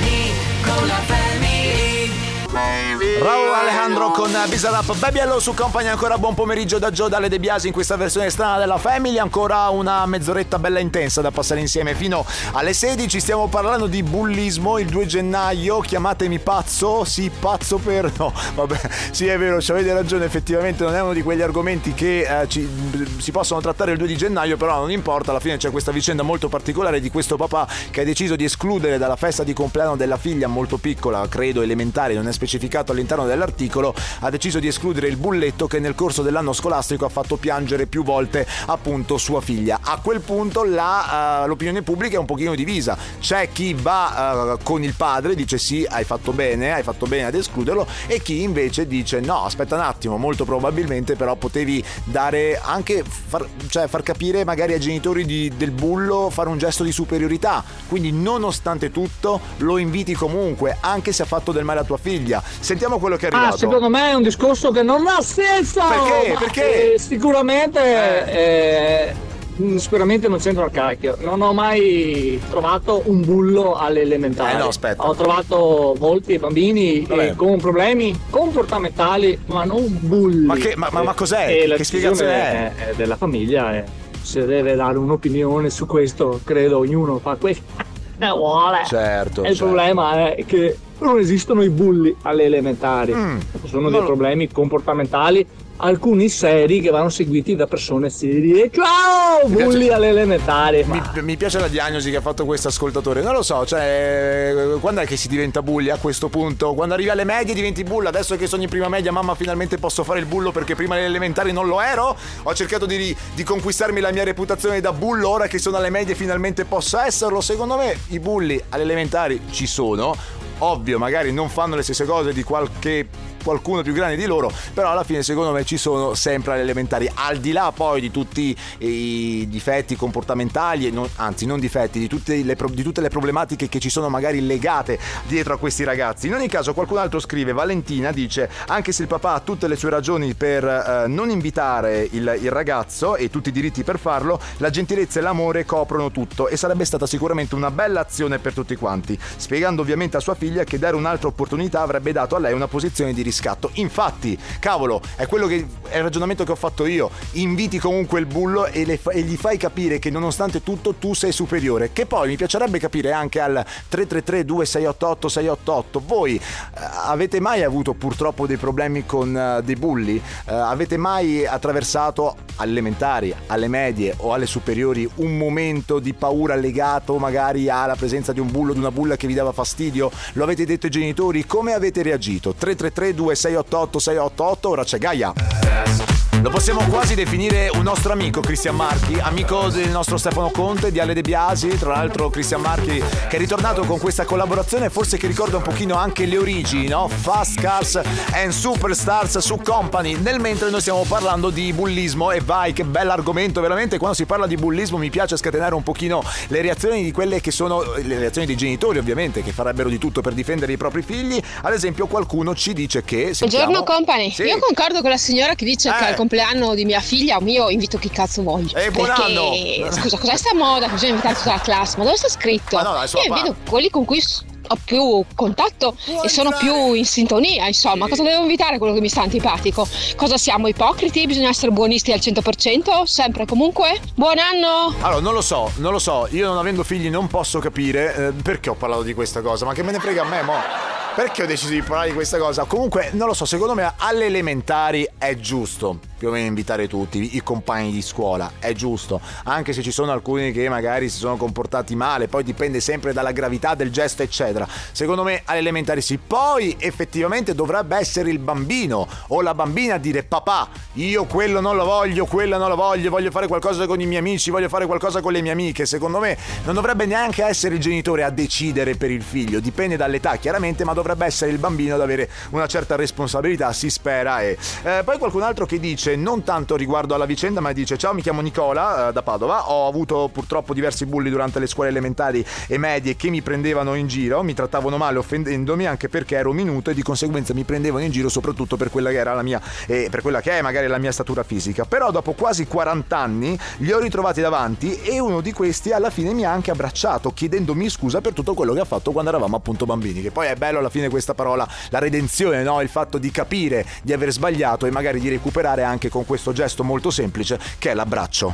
Raul 3.26 3.52
Alejandro 3.52 4.12
con 4.12 4.32
Bizarrap 4.48 5.00
Baby 5.00 5.18
Hello 5.18 5.40
su 5.40 5.56
Company 5.56 5.88
ancora 5.88 6.20
buon 6.20 6.36
pomeriggio 6.36 6.78
da 6.78 6.92
Joe 6.92 7.10
dalle 7.10 7.28
De 7.28 7.40
Biasi 7.40 7.66
in 7.66 7.74
questa 7.74 7.96
versione 7.96 8.30
strana 8.30 8.60
della 8.60 8.78
Family. 8.78 9.18
Ancora 9.18 9.68
una 9.70 10.06
mezz'oretta 10.06 10.60
bella 10.60 10.78
intensa 10.78 11.22
da 11.22 11.32
passare 11.32 11.60
insieme 11.60 11.96
fino 11.96 12.24
alle 12.52 12.74
16 12.74 13.20
stiamo 13.20 13.48
parlando 13.48 13.88
di 13.88 14.04
bullismo 14.04 14.78
il 14.78 14.90
2 14.90 15.08
gennaio. 15.08 15.80
Chiamatemi 15.80 16.38
pazzo? 16.38 17.04
Sì 17.04 17.32
pazzo 17.32 17.80
per 17.80 18.12
no. 18.16 18.32
Vabbè 18.54 18.80
sì 19.10 19.26
è 19.26 19.40
vero 19.40 19.60
ci 19.60 19.72
avete 19.72 19.92
ragione 19.92 20.26
effettivamente 20.26 20.84
non 20.84 20.94
è 20.94 21.02
uno 21.02 21.14
di 21.14 21.24
quegli 21.24 21.42
argomenti 21.42 21.96
che 21.96 22.42
eh, 22.42 22.48
ci, 22.48 22.70
si 23.18 23.32
possono 23.32 23.60
trattare 23.60 23.94
il 23.94 23.98
2 23.98 24.06
di 24.06 24.18
gennaio 24.18 24.56
però 24.56 24.82
non 24.82 24.92
importa 24.92 25.32
alla 25.32 25.40
fine 25.40 25.58
c'è 25.58 25.72
questa 25.72 25.92
vicenda 25.92 26.22
molto 26.22 26.48
particolare 26.48 27.00
di 27.00 27.10
questo 27.10 27.38
papà 27.38 27.68
che 27.90 28.02
ha 28.02 28.06
deciso 28.06 28.36
di 28.36 28.44
escludere 28.44 29.00
dalla 29.00 29.16
festa 29.16 29.44
di 29.44 29.54
compleanno 29.54 29.96
della 29.96 30.18
figlia 30.18 30.46
molto 30.46 30.78
piccola 30.78 31.28
credo 31.28 31.64
elementare 31.64 32.14
non 32.14 32.28
è 32.28 32.32
specificato 32.32 32.92
all'interno 32.92 33.14
all'interno 33.16 33.26
dell'articolo 33.26 33.94
ha 34.20 34.30
deciso 34.30 34.60
di 34.60 34.68
escludere 34.68 35.08
il 35.08 35.18
bulletto 35.18 35.68
che 35.68 35.80
nel 35.80 35.96
corso 35.96 36.22
dell'anno 36.22 36.54
scolastico 36.54 37.06
ha 37.06 37.10
fatto 37.10 37.38
piangere 37.38 37.86
più 37.88 38.04
volte 38.04 38.46
appunto 38.68 39.18
sua 39.18 39.42
figlia. 39.42 39.80
A 39.82 40.00
quel 40.02 40.22
punto 40.22 40.64
la, 40.64 41.42
uh, 41.44 41.48
l'opinione 41.48 41.82
pubblica 41.82 42.18
è 42.18 42.20
un 42.20 42.26
pochino 42.26 42.54
divisa. 42.56 42.98
C'è 43.20 43.50
chi 43.52 43.74
va 43.74 44.54
uh, 44.54 44.64
con 44.64 44.84
il 44.84 44.94
padre, 44.96 45.36
dice 45.36 45.58
sì, 45.58 45.86
hai 45.90 46.04
fatto 46.04 46.32
bene, 46.32 46.74
hai 46.74 46.84
fatto 46.84 47.06
bene 47.06 47.26
ad 47.26 47.36
escluderlo, 47.36 47.88
e 48.08 48.22
chi 48.22 48.42
invece 48.42 48.88
dice 48.88 49.20
no, 49.20 49.46
aspetta 49.46 49.76
un 49.76 49.82
attimo, 49.82 50.18
molto 50.18 50.46
probabilmente 50.46 51.16
però 51.16 51.36
potevi 51.36 51.84
dare 52.04 52.60
anche, 52.62 53.04
far, 53.04 53.48
cioè 53.70 53.88
far 53.88 54.04
capire 54.04 54.44
magari 54.44 54.74
ai 54.74 54.80
genitori 54.80 55.26
di, 55.26 55.52
del 55.56 55.72
bullo, 55.72 56.30
fare 56.30 56.50
un 56.50 56.58
gesto 56.58 56.84
di 56.84 56.92
superiorità. 56.92 57.64
Quindi 57.88 58.12
nonostante 58.12 58.92
tutto 58.92 59.40
lo 59.58 59.78
inviti 59.78 60.14
comunque, 60.14 60.78
anche 60.80 61.12
se 61.12 61.24
ha 61.24 61.26
fatto 61.26 61.52
del 61.52 61.64
male 61.64 61.80
a 61.80 61.84
tua 61.84 61.98
figlia. 61.98 62.42
Sentiamo 62.60 63.00
quello 63.06 63.18
che 63.18 63.28
è 63.28 63.32
arrivato. 63.32 63.56
Ah, 63.56 63.58
secondo 63.58 63.90
me 63.90 64.10
è 64.10 64.14
un 64.14 64.24
discorso 64.24 64.72
che 64.72 64.82
non 64.82 65.06
ha 65.06 65.22
senso! 65.22 65.82
Perché? 65.88 66.36
Perché? 66.40 66.96
Sicuramente... 66.98 67.80
Eh. 67.80 69.14
Eh, 69.58 69.80
sicuramente 69.80 70.28
non 70.28 70.40
c'entra 70.40 70.66
il 70.66 70.72
cacchio. 70.72 71.16
Non 71.22 71.42
ho 71.42 71.54
mai 71.54 72.42
trovato 72.50 73.04
un 73.06 73.22
bullo 73.22 73.76
alle 73.76 74.02
elementari. 74.02 74.56
Eh 74.56 74.58
no, 74.58 74.68
aspetta. 74.68 75.08
Ho 75.08 75.14
trovato 75.14 75.96
molti 76.00 76.38
bambini 76.40 77.04
eh, 77.04 77.36
con 77.36 77.58
problemi 77.60 78.20
comportamentali, 78.30 79.40
ma 79.46 79.64
non 79.64 79.86
bulli. 80.02 80.46
Ma, 80.46 80.56
che, 80.56 80.76
ma, 80.76 80.90
ma, 80.92 81.04
ma 81.04 81.14
cos'è? 81.14 81.48
E 81.48 81.68
che, 81.68 81.76
che 81.76 81.84
spiegazione 81.84 82.32
è? 82.32 82.74
è? 82.90 82.94
Della 82.96 83.16
famiglia. 83.18 83.72
È, 83.72 83.84
se 84.20 84.46
deve 84.46 84.74
dare 84.74 84.98
un'opinione 84.98 85.70
su 85.70 85.86
questo, 85.86 86.42
credo 86.44 86.80
ognuno 86.80 87.20
fa 87.20 87.36
questo. 87.36 87.94
Eh, 88.18 88.30
vuole. 88.30 88.86
Certo. 88.88 89.44
E 89.44 89.50
il 89.50 89.58
certo. 89.58 89.66
problema 89.66 90.34
è 90.34 90.46
che 90.46 90.78
non 91.00 91.20
esistono 91.20 91.64
i 91.64 91.70
bulli 91.70 92.16
alle 92.24 92.44
elementari. 92.44 93.14
Mm. 93.14 93.38
Sono 93.66 93.90
dei 93.90 94.04
problemi 94.04 94.50
comportamentali 94.52 95.46
alcuni 95.78 96.30
seri 96.30 96.80
che 96.80 96.90
vanno 96.90 97.10
seguiti 97.10 97.56
da 97.56 97.68
persone 97.68 98.10
serie. 98.10 98.70
Ciao! 98.72 99.48
Mi 99.48 99.64
bulli 99.64 99.90
alle 99.90 100.10
elementari. 100.10 100.84
Mi, 100.86 101.02
mi, 101.22 101.36
piace 101.36 101.60
la 101.60 101.68
diagnosi 101.68 102.10
che 102.10 102.18
ha 102.18 102.22
fatto 102.22 102.46
questo 102.46 102.70
ascoltatore. 102.70 103.22
Non 103.22 103.34
lo 103.34 103.42
so, 103.42 103.66
cioè, 103.66 104.78
quando 104.80 105.02
è 105.02 105.06
che 105.06 105.18
si 105.18 105.28
diventa 105.28 105.62
bulli 105.62 105.90
a 105.90 105.98
questo 105.98 106.30
punto? 106.30 106.74
Quando 106.74 106.94
arrivi 106.94 107.10
alle 107.10 107.26
medie 107.26 107.54
diventi 107.54 107.84
bullo. 107.84 108.08
Adesso 108.08 108.38
che 108.38 108.48
sono 108.48 108.64
in 108.64 108.70
prima 108.70 108.88
media, 108.88 109.12
mamma, 109.12 109.36
finalmente 109.36 109.78
posso 109.78 110.04
fare 110.04 110.20
il 110.20 110.26
bullo 110.26 110.52
perché 110.52 110.76
prima 110.76 110.96
alle 110.96 111.06
elementari 111.06 111.52
non 111.52 111.68
lo 111.68 111.82
ero. 111.82 112.16
Ho 112.44 112.54
cercato 112.54 112.86
di, 112.86 113.16
di 113.34 113.44
conquistarmi 113.44 114.00
la 114.00 114.12
mia 114.12 114.24
reputazione 114.24 114.80
da 114.80 114.94
bullo. 114.94 115.30
Ora 115.30 115.48
che 115.48 115.58
sono 115.58 115.78
alle 115.78 115.90
medie, 115.90 116.16
finalmente 116.16 116.66
posso 116.66 117.00
esserlo. 117.00 117.42
Secondo 117.42 117.76
me, 117.78 117.98
i 118.10 118.20
bulli 118.20 118.62
alle 118.70 118.84
elementari 118.84 119.42
ci 119.52 119.68
sono. 119.68 120.44
Ovvio, 120.60 120.98
magari 120.98 121.34
non 121.34 121.50
fanno 121.50 121.76
le 121.76 121.84
stesse 121.84 122.06
cose 122.06 122.32
di 122.34 122.44
qualche 122.44 123.08
qualcuno 123.46 123.84
più 123.84 123.94
grande 123.94 124.16
di 124.16 124.26
loro, 124.26 124.52
però 124.74 124.90
alla 124.90 125.04
fine 125.04 125.22
secondo 125.22 125.52
me 125.52 125.64
ci 125.64 125.78
sono 125.78 126.16
sempre 126.16 126.54
alle 126.54 126.64
elementari, 126.64 127.08
al 127.14 127.38
di 127.38 127.52
là 127.52 127.72
poi 127.72 128.02
di 128.02 128.10
tutti 128.10 128.58
i 128.80 129.46
difetti 129.48 129.96
comportamentali, 129.96 130.90
non, 130.90 131.08
anzi 131.18 131.46
non 131.46 131.60
difetti, 131.60 132.00
di 132.00 132.08
tutte, 132.08 132.42
le, 132.42 132.58
di 132.72 132.82
tutte 132.82 133.02
le 133.02 133.10
problematiche 133.10 133.70
che 133.70 133.80
ci 133.80 133.92
sono 133.92 134.10
magari 134.10 134.44
legate 134.44 134.98
dietro 135.28 135.54
a 135.54 135.58
questi 135.58 135.84
ragazzi. 135.84 136.26
In 136.26 136.34
ogni 136.34 136.48
caso 136.48 136.74
qualcun 136.74 136.98
altro 136.98 137.20
scrive, 137.20 137.54
Valentina 137.54 138.12
dice, 138.12 138.50
anche 138.66 138.92
se 138.92 139.04
il 139.04 139.08
papà 139.08 139.34
ha 139.36 139.40
tutte 139.42 139.68
le 139.68 139.76
sue 139.76 139.92
ragioni 139.92 140.34
per 140.34 140.64
eh, 140.64 141.08
non 141.08 141.30
invitare 141.30 142.08
il, 142.12 142.40
il 142.42 142.50
ragazzo 142.50 143.16
e 143.16 143.30
tutti 143.30 143.50
i 143.50 143.52
diritti 143.52 143.84
per 143.84 144.00
farlo, 144.00 144.40
la 144.58 144.72
gentilezza 144.72 145.20
e 145.20 145.22
l'amore 145.22 145.66
coprono 145.66 146.10
tutto 146.10 146.48
e 146.48 146.58
sarebbe 146.58 146.84
stata 146.84 147.06
sicuramente 147.06 147.54
una 147.54 147.70
bella 147.70 148.00
azione 148.00 148.40
per 148.40 148.54
tutti 148.54 148.76
quanti, 148.76 149.16
spiegando 149.36 149.84
ovviamente 149.84 150.18
a 150.18 150.20
sua 150.20 150.34
figlia 150.34 150.64
che 150.64 150.80
dare 150.80 150.96
un'altra 150.96 151.28
opportunità 151.28 151.82
avrebbe 151.82 152.12
dato 152.12 152.36
a 152.36 152.40
lei 152.40 152.54
una 152.54 152.68
posizione 152.68 153.14
di 153.14 153.22
rispetto 153.22 153.34
riscatto. 153.36 153.70
Infatti, 153.74 154.38
cavolo, 154.60 155.02
è 155.16 155.28
quello 155.28 155.48
che 155.48 155.68
è 155.90 155.98
il 155.98 156.04
ragionamento 156.04 156.46
che 156.46 156.52
ho 156.54 156.56
fatto 156.56 156.86
io. 156.86 157.12
Inviti 157.34 157.78
comunque 157.78 158.20
il 158.20 158.26
bullo 158.26 158.66
e, 158.66 158.98
fa- 158.98 159.12
e, 159.12 159.22
gli 159.22 159.36
fai 159.36 159.58
capire 159.58 160.00
che 160.00 160.10
nonostante 160.10 160.64
tutto 160.64 160.96
tu 160.96 161.14
sei 161.14 161.34
superiore. 161.34 161.92
Che 161.92 162.06
poi 162.06 162.30
mi 162.30 162.38
piacerebbe 162.38 162.80
capire 162.80 163.12
anche 163.12 163.42
al 163.42 163.54
333 163.90 164.46
2688 164.46 165.28
688. 165.28 166.04
Voi 166.06 166.36
uh, 166.36 166.80
avete 167.06 167.42
mai 167.42 167.64
avuto 167.64 167.94
purtroppo 167.94 168.48
dei 168.48 168.58
problemi 168.58 169.06
con 169.06 169.34
uh, 169.34 169.62
dei 169.62 169.76
bulli? 169.76 170.16
Uh, 170.16 170.52
avete 170.54 170.98
mai 170.98 171.46
attraversato 171.46 172.36
alle 172.58 172.72
elementari, 172.72 173.34
alle 173.48 173.68
medie 173.68 174.14
o 174.18 174.34
alle 174.34 174.46
superiori 174.46 175.10
un 175.16 175.38
momento 175.38 176.00
di 176.00 176.14
paura 176.14 176.56
legato 176.56 177.18
magari 177.18 177.70
alla 177.70 177.96
presenza 177.96 178.32
di 178.32 178.40
un 178.40 178.50
bullo, 178.50 178.74
di 178.74 178.80
una 178.80 178.92
bulla 178.92 179.18
che 179.18 179.28
vi 179.28 179.34
dava 179.34 179.52
fastidio? 179.52 180.12
Lo 180.34 180.44
avete 180.44 180.66
detto 180.66 180.86
ai 180.86 180.92
genitori? 180.92 181.46
Come 181.46 181.74
avete 181.74 182.02
reagito? 182.02 182.54
333 182.54 183.14
688 183.34 184.00
688 184.00 184.70
ora 184.70 184.84
c'è 184.84 184.98
Gaia. 185.00 186.15
Lo 186.46 186.52
possiamo 186.52 186.86
quasi 186.90 187.16
definire 187.16 187.70
un 187.74 187.82
nostro 187.82 188.14
amico, 188.14 188.40
Cristian 188.40 188.76
Marchi, 188.76 189.18
amico 189.20 189.70
del 189.70 189.90
nostro 189.90 190.16
Stefano 190.18 190.52
Conte, 190.52 190.92
di 190.92 191.00
Ale 191.00 191.16
De 191.16 191.22
Biasi, 191.22 191.70
tra 191.70 191.90
l'altro 191.90 192.30
Cristian 192.30 192.62
Marchi 192.62 193.02
che 193.28 193.36
è 193.36 193.40
ritornato 193.40 193.84
con 193.84 193.98
questa 193.98 194.26
collaborazione, 194.26 194.92
forse 194.92 195.18
che 195.18 195.26
ricorda 195.26 195.58
un 195.58 195.64
pochino 195.64 195.96
anche 195.96 196.28
le 196.28 196.38
origini, 196.38 196.88
no? 196.88 197.08
Fast 197.08 197.60
Cars 197.60 198.00
and 198.34 198.52
Superstars 198.52 199.40
su 199.40 199.58
Company, 199.58 200.18
nel 200.20 200.40
mentre 200.40 200.70
noi 200.70 200.82
stiamo 200.82 201.04
parlando 201.08 201.50
di 201.50 201.74
bullismo 201.74 202.30
e 202.30 202.42
vai, 202.42 202.74
che 202.74 202.84
bell'argomento, 202.84 203.60
veramente 203.60 203.98
quando 203.98 204.16
si 204.16 204.26
parla 204.26 204.46
di 204.46 204.56
bullismo 204.56 205.00
mi 205.00 205.10
piace 205.10 205.38
scatenare 205.38 205.74
un 205.74 205.82
pochino 205.82 206.24
le 206.50 206.62
reazioni 206.62 207.02
di 207.02 207.12
quelle 207.12 207.42
che 207.42 207.50
sono 207.50 207.82
le 207.96 208.20
reazioni 208.20 208.46
dei 208.46 208.56
genitori 208.56 209.00
ovviamente, 209.00 209.42
che 209.42 209.52
farebbero 209.52 209.90
di 209.90 209.98
tutto 209.98 210.22
per 210.22 210.34
difendere 210.34 210.74
i 210.74 210.78
propri 210.78 211.02
figli, 211.02 211.42
ad 211.64 211.74
esempio 211.74 212.06
qualcuno 212.06 212.54
ci 212.54 212.74
dice 212.74 213.04
che... 213.04 213.34
Sentiamo... 213.34 213.66
Buongiorno 213.66 213.96
Company, 213.96 214.30
sì. 214.30 214.44
io 214.44 214.60
concordo 214.60 215.02
con 215.02 215.10
la 215.10 215.18
signora 215.18 215.56
che 215.56 215.66
dice 215.66 215.90
eh. 215.90 215.94
che 215.98 216.06
al 216.06 216.14
compleanno 216.14 216.34
di 216.76 216.86
mia 216.86 217.00
figlia 217.00 217.38
o 217.38 217.42
mio 217.42 217.70
invito 217.70 217.98
chi 217.98 218.10
cazzo 218.10 218.44
voglio. 218.44 218.76
Eh, 218.78 218.92
buon 218.92 219.08
perché, 219.08 219.24
anno. 219.24 219.92
scusa, 219.92 220.18
cos'è 220.18 220.36
sta 220.36 220.56
moda 220.56 220.88
bisogna 220.88 221.12
invitare 221.12 221.36
tutta 221.36 221.52
la 221.52 221.60
classe? 221.60 221.98
Ma 221.98 222.04
dove 222.04 222.18
sta 222.18 222.30
scritto? 222.30 222.76
Ma 222.76 222.84
no, 222.84 223.04
io 223.04 223.36
invito 223.36 223.56
quelli 223.68 223.90
con 223.90 224.06
cui 224.06 224.22
ho 224.68 224.78
più 224.84 225.24
contatto 225.36 225.96
Buon 226.06 226.26
e 226.26 226.30
sono 226.30 226.52
più 226.58 226.94
in 226.94 227.06
sintonia, 227.06 227.68
insomma, 227.68 228.06
sì. 228.06 228.12
cosa 228.12 228.24
devo 228.24 228.42
invitare 228.42 228.78
quello 228.78 228.94
che 228.94 229.02
mi 229.02 229.10
sta 229.10 229.22
antipatico? 229.22 229.88
Cosa 230.16 230.38
siamo 230.38 230.68
ipocriti? 230.68 231.26
Bisogna 231.26 231.50
essere 231.50 231.72
buonisti 231.72 232.12
al 232.12 232.20
100%? 232.20 233.04
Sempre 233.04 233.46
comunque? 233.46 234.00
Buon 234.16 234.38
anno! 234.40 234.96
Allora, 235.02 235.22
non 235.22 235.34
lo 235.34 235.42
so, 235.42 235.72
non 235.78 235.92
lo 235.92 236.00
so, 236.00 236.28
io 236.32 236.48
non 236.48 236.58
avendo 236.58 236.84
figli 236.84 237.10
non 237.10 237.28
posso 237.28 237.60
capire 237.60 238.16
eh, 238.16 238.32
perché 238.32 238.70
ho 238.70 238.76
parlato 238.76 239.04
di 239.04 239.14
questa 239.14 239.42
cosa, 239.42 239.66
ma 239.66 239.74
che 239.74 239.84
me 239.84 239.92
ne 239.92 240.00
frega 240.00 240.24
a 240.24 240.26
me, 240.26 240.42
mo'? 240.42 240.94
Perché 241.16 241.44
ho 241.44 241.46
deciso 241.46 241.72
di 241.72 241.82
parlare 241.82 242.10
di 242.10 242.14
questa 242.14 242.38
cosa? 242.38 242.66
Comunque, 242.66 243.10
non 243.14 243.28
lo 243.28 243.34
so, 243.34 243.46
secondo 243.46 243.74
me 243.74 243.94
alle 243.98 244.26
elementari 244.26 245.08
è 245.18 245.38
giusto 245.38 246.00
più 246.26 246.34
o 246.34 246.38
meno 246.38 246.48
invitare 246.48 246.88
tutti, 246.88 247.36
i 247.36 247.44
compagni 247.44 247.92
di 247.92 248.02
scuola, 248.02 248.54
è 248.58 248.74
giusto, 248.74 249.22
anche 249.44 249.74
se 249.74 249.84
ci 249.84 249.92
sono 249.92 250.12
alcuni 250.12 250.52
che 250.52 250.68
magari 250.70 251.08
si 251.08 251.20
sono 251.20 251.38
comportati 251.38 251.96
male, 251.96 252.28
poi 252.28 252.44
dipende 252.44 252.80
sempre 252.80 253.14
dalla 253.14 253.32
gravità 253.32 253.76
del 253.76 253.92
gesto, 253.92 254.24
eccetera. 254.24 254.68
Secondo 254.92 255.22
me 255.22 255.44
alle 255.46 255.60
elementari 255.60 256.02
sì, 256.02 256.18
poi 256.18 256.76
effettivamente 256.80 257.54
dovrebbe 257.54 257.98
essere 257.98 258.32
il 258.32 258.40
bambino 258.40 259.08
o 259.28 259.42
la 259.42 259.54
bambina 259.54 259.96
a 259.96 259.98
dire 260.00 260.24
papà, 260.24 260.68
io 260.94 261.26
quello 261.26 261.60
non 261.60 261.76
lo 261.76 261.86
voglio, 261.86 262.26
quello 262.26 262.58
non 262.58 262.70
lo 262.70 262.76
voglio, 262.76 263.12
voglio 263.12 263.30
fare 263.30 263.46
qualcosa 263.48 263.86
con 263.86 264.02
i 264.02 264.08
miei 264.08 264.20
amici, 264.20 264.50
voglio 264.50 264.70
fare 264.70 264.88
qualcosa 264.88 265.22
con 265.22 265.32
le 265.32 265.42
mie 265.42 265.52
amiche. 265.52 265.86
Secondo 265.86 266.18
me 266.18 266.36
non 266.64 266.74
dovrebbe 266.74 267.06
neanche 267.06 267.44
essere 267.44 267.76
il 267.76 267.82
genitore 267.82 268.24
a 268.24 268.32
decidere 268.32 268.96
per 268.96 269.12
il 269.12 269.22
figlio, 269.22 269.60
dipende 269.60 269.96
dall'età 269.96 270.38
chiaramente, 270.38 270.84
ma 270.86 270.94
dovrebbe 270.94 271.28
essere 271.28 271.52
il 271.52 271.60
bambino 271.60 271.94
ad 271.94 272.02
avere 272.02 272.28
una 272.50 272.66
certa 272.66 272.96
responsabilità, 272.96 273.72
si 273.74 273.92
spera. 273.92 274.42
E 274.42 274.58
eh, 274.84 275.02
poi 275.06 275.20
qualcun 275.20 275.44
altro 275.44 275.68
che 275.68 275.80
dice, 275.80 276.15
non 276.16 276.44
tanto 276.44 276.76
riguardo 276.76 277.16
alla 277.16 277.26
vicenda, 277.26 277.60
ma 277.60 277.72
dice: 277.72 277.98
Ciao, 277.98 278.14
mi 278.14 278.22
chiamo 278.22 278.42
Nicola 278.42 279.10
eh, 279.10 279.14
da 279.14 279.22
Padova. 279.22 279.70
Ho 279.72 279.88
avuto 279.88 280.30
purtroppo 280.32 280.74
diversi 280.74 281.06
bulli 281.06 281.30
durante 281.30 281.60
le 281.60 281.68
scuole 281.68 281.90
elementari 281.90 282.46
e 282.68 282.78
medie 282.78 283.16
che 283.16 283.30
mi 283.30 283.42
prendevano 283.42 283.96
in 283.96 284.08
giro, 284.08 284.44
mi 284.44 284.54
trattavano 284.54 284.98
male 284.98 285.18
offendendomi 285.18 285.86
anche 285.86 286.10
perché 286.10 286.36
ero 286.36 286.54
minuto 286.54 286.90
e 286.90 286.94
di 286.94 287.02
conseguenza 287.02 287.54
mi 287.54 287.64
prendevano 287.64 288.04
in 288.04 288.12
giro 288.12 288.30
soprattutto 288.30 288.78
per 288.78 288.90
quella 288.90 289.10
che 289.10 289.18
era 289.18 289.34
la 289.34 289.44
mia 289.44 289.62
e 289.86 290.08
per 290.10 290.22
quella 290.22 290.42
che 290.42 290.52
è 290.52 290.62
magari 290.62 290.88
la 290.88 290.98
mia 290.98 291.12
statura 291.12 291.44
fisica. 291.44 291.86
Però 291.86 292.12
dopo 292.12 292.34
quasi 292.34 292.68
40 292.68 293.18
anni 293.18 293.58
li 293.78 293.92
ho 293.92 294.00
ritrovati 294.00 294.42
davanti 294.42 295.02
e 295.02 295.20
uno 295.20 295.42
di 295.42 295.52
questi 295.52 295.92
alla 295.92 296.10
fine 296.10 296.34
mi 296.34 296.46
ha 296.46 296.52
anche 296.52 296.72
abbracciato 296.72 297.32
chiedendomi 297.32 297.90
scusa 297.90 298.22
per 298.22 298.34
tutto 298.34 298.54
quello 298.54 298.74
che 298.74 298.82
ha 298.82 298.86
fatto 298.86 299.12
quando 299.12 299.30
eravamo 299.30 299.56
appunto 299.56 299.86
bambini, 299.86 300.22
che 300.22 300.32
poi 300.32 300.48
è 300.48 300.56
bello 300.56 300.80
alla 300.80 300.90
fine 300.90 301.10
questa 301.10 301.34
parola, 301.34 301.68
la 301.90 302.00
redenzione, 302.00 302.64
no? 302.64 302.82
il 302.82 302.90
fatto 302.90 303.18
di 303.18 303.32
capire 303.32 303.86
di 304.04 304.14
aver 304.14 304.32
sbagliato 304.32 304.86
e 304.86 304.92
magari 304.92 305.20
di 305.20 305.30
recuperare 305.30 305.84
anche 305.84 305.95
con 306.10 306.26
questo 306.26 306.54
gesto 306.54 306.84
molto 306.84 307.10
semplice 307.10 307.60
che 307.80 307.92
è 307.92 307.94
l'abbraccio. 307.94 308.54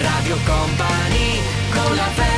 Radio 0.00 0.36
Company 0.44 1.40
con 1.70 1.94
la 1.96 2.37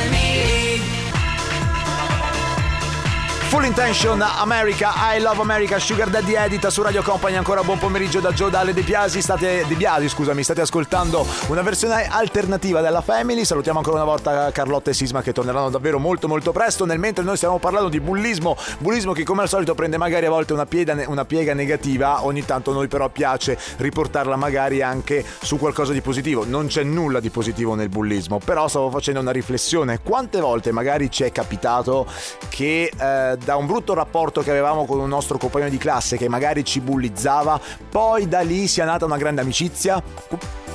Intention, 3.59 4.23
America, 4.23 4.93
I 5.15 5.21
Love 5.21 5.41
America, 5.41 5.79
Sugar 5.79 6.09
Daddy 6.09 6.35
Edita 6.35 6.71
su 6.71 6.83
Radio 6.83 7.03
Company. 7.03 7.37
Ancora 7.37 7.63
buon 7.63 7.79
pomeriggio 7.79 8.21
da 8.21 8.33
Joe 8.33 8.49
Dalle 8.49 8.73
De 8.73 8.83
Biasi. 8.83 9.21
State, 9.21 9.65
De 9.67 9.75
Biasi, 9.75 10.09
scusami, 10.09 10.43
state 10.43 10.61
ascoltando 10.61 11.27
una 11.49 11.61
versione 11.61 12.09
alternativa 12.09 12.81
della 12.81 13.01
Family. 13.01 13.45
Salutiamo 13.45 13.79
ancora 13.79 13.97
una 13.97 14.07
volta 14.07 14.51
Carlotta 14.53 14.91
e 14.91 14.95
Sisma 14.95 15.21
che 15.21 15.33
torneranno 15.33 15.69
davvero 15.69 15.99
molto 15.99 16.29
molto 16.29 16.53
presto. 16.53 16.85
Nel 16.85 16.99
mentre 16.99 17.25
noi 17.25 17.37
stiamo 17.37 17.59
parlando 17.59 17.89
di 17.89 18.01
bullismo, 18.01 18.57
bullismo 18.79 19.13
che 19.13 19.25
come 19.25 19.43
al 19.43 19.49
solito 19.49 19.75
prende 19.75 19.99
magari 19.99 20.27
a 20.27 20.31
volte 20.31 20.53
una 20.53 20.67
piega, 20.67 20.97
una 21.07 21.25
piega 21.25 21.53
negativa. 21.53 22.25
Ogni 22.25 22.45
tanto 22.45 22.73
noi 22.73 22.89
però 22.89 23.09
piace 23.09 23.59
riportarla 23.77 24.37
magari 24.37 24.81
anche 24.81 25.25
su 25.43 25.59
qualcosa 25.59 25.93
di 25.93 26.01
positivo. 26.01 26.45
Non 26.47 26.69
c'è 26.69 26.83
nulla 26.83 27.21
di 27.21 27.31
positivo 27.31 27.75
nel 27.75 27.89
bullismo, 27.89 28.39
però 28.39 28.69
stavo 28.69 28.91
facendo 28.91 29.21
una 29.21 29.33
riflessione. 29.33 30.01
Quante 30.03 30.41
volte 30.41 30.73
magari 30.73 31.11
ci 31.11 31.25
è 31.25 31.33
capitato 31.33 32.07
che 32.49 32.93
eh, 32.97 33.39
da 33.45 33.57
un 33.57 33.67
brutto 33.67 33.95
rapporto 33.95 34.43
che 34.43 34.51
avevamo 34.51 34.85
con 34.85 35.01
un 35.01 35.09
nostro 35.09 35.39
compagno 35.39 35.69
di 35.69 35.79
classe 35.79 36.17
che 36.17 36.29
magari 36.29 36.65
ci 36.65 36.81
bullizzava, 36.81 37.61
poi 37.89 38.29
da 38.29 38.41
lì 38.41 38.67
sia 38.67 38.85
nata 38.85 39.05
una 39.05 39.17
grande 39.17 39.41
amicizia 39.41 40.03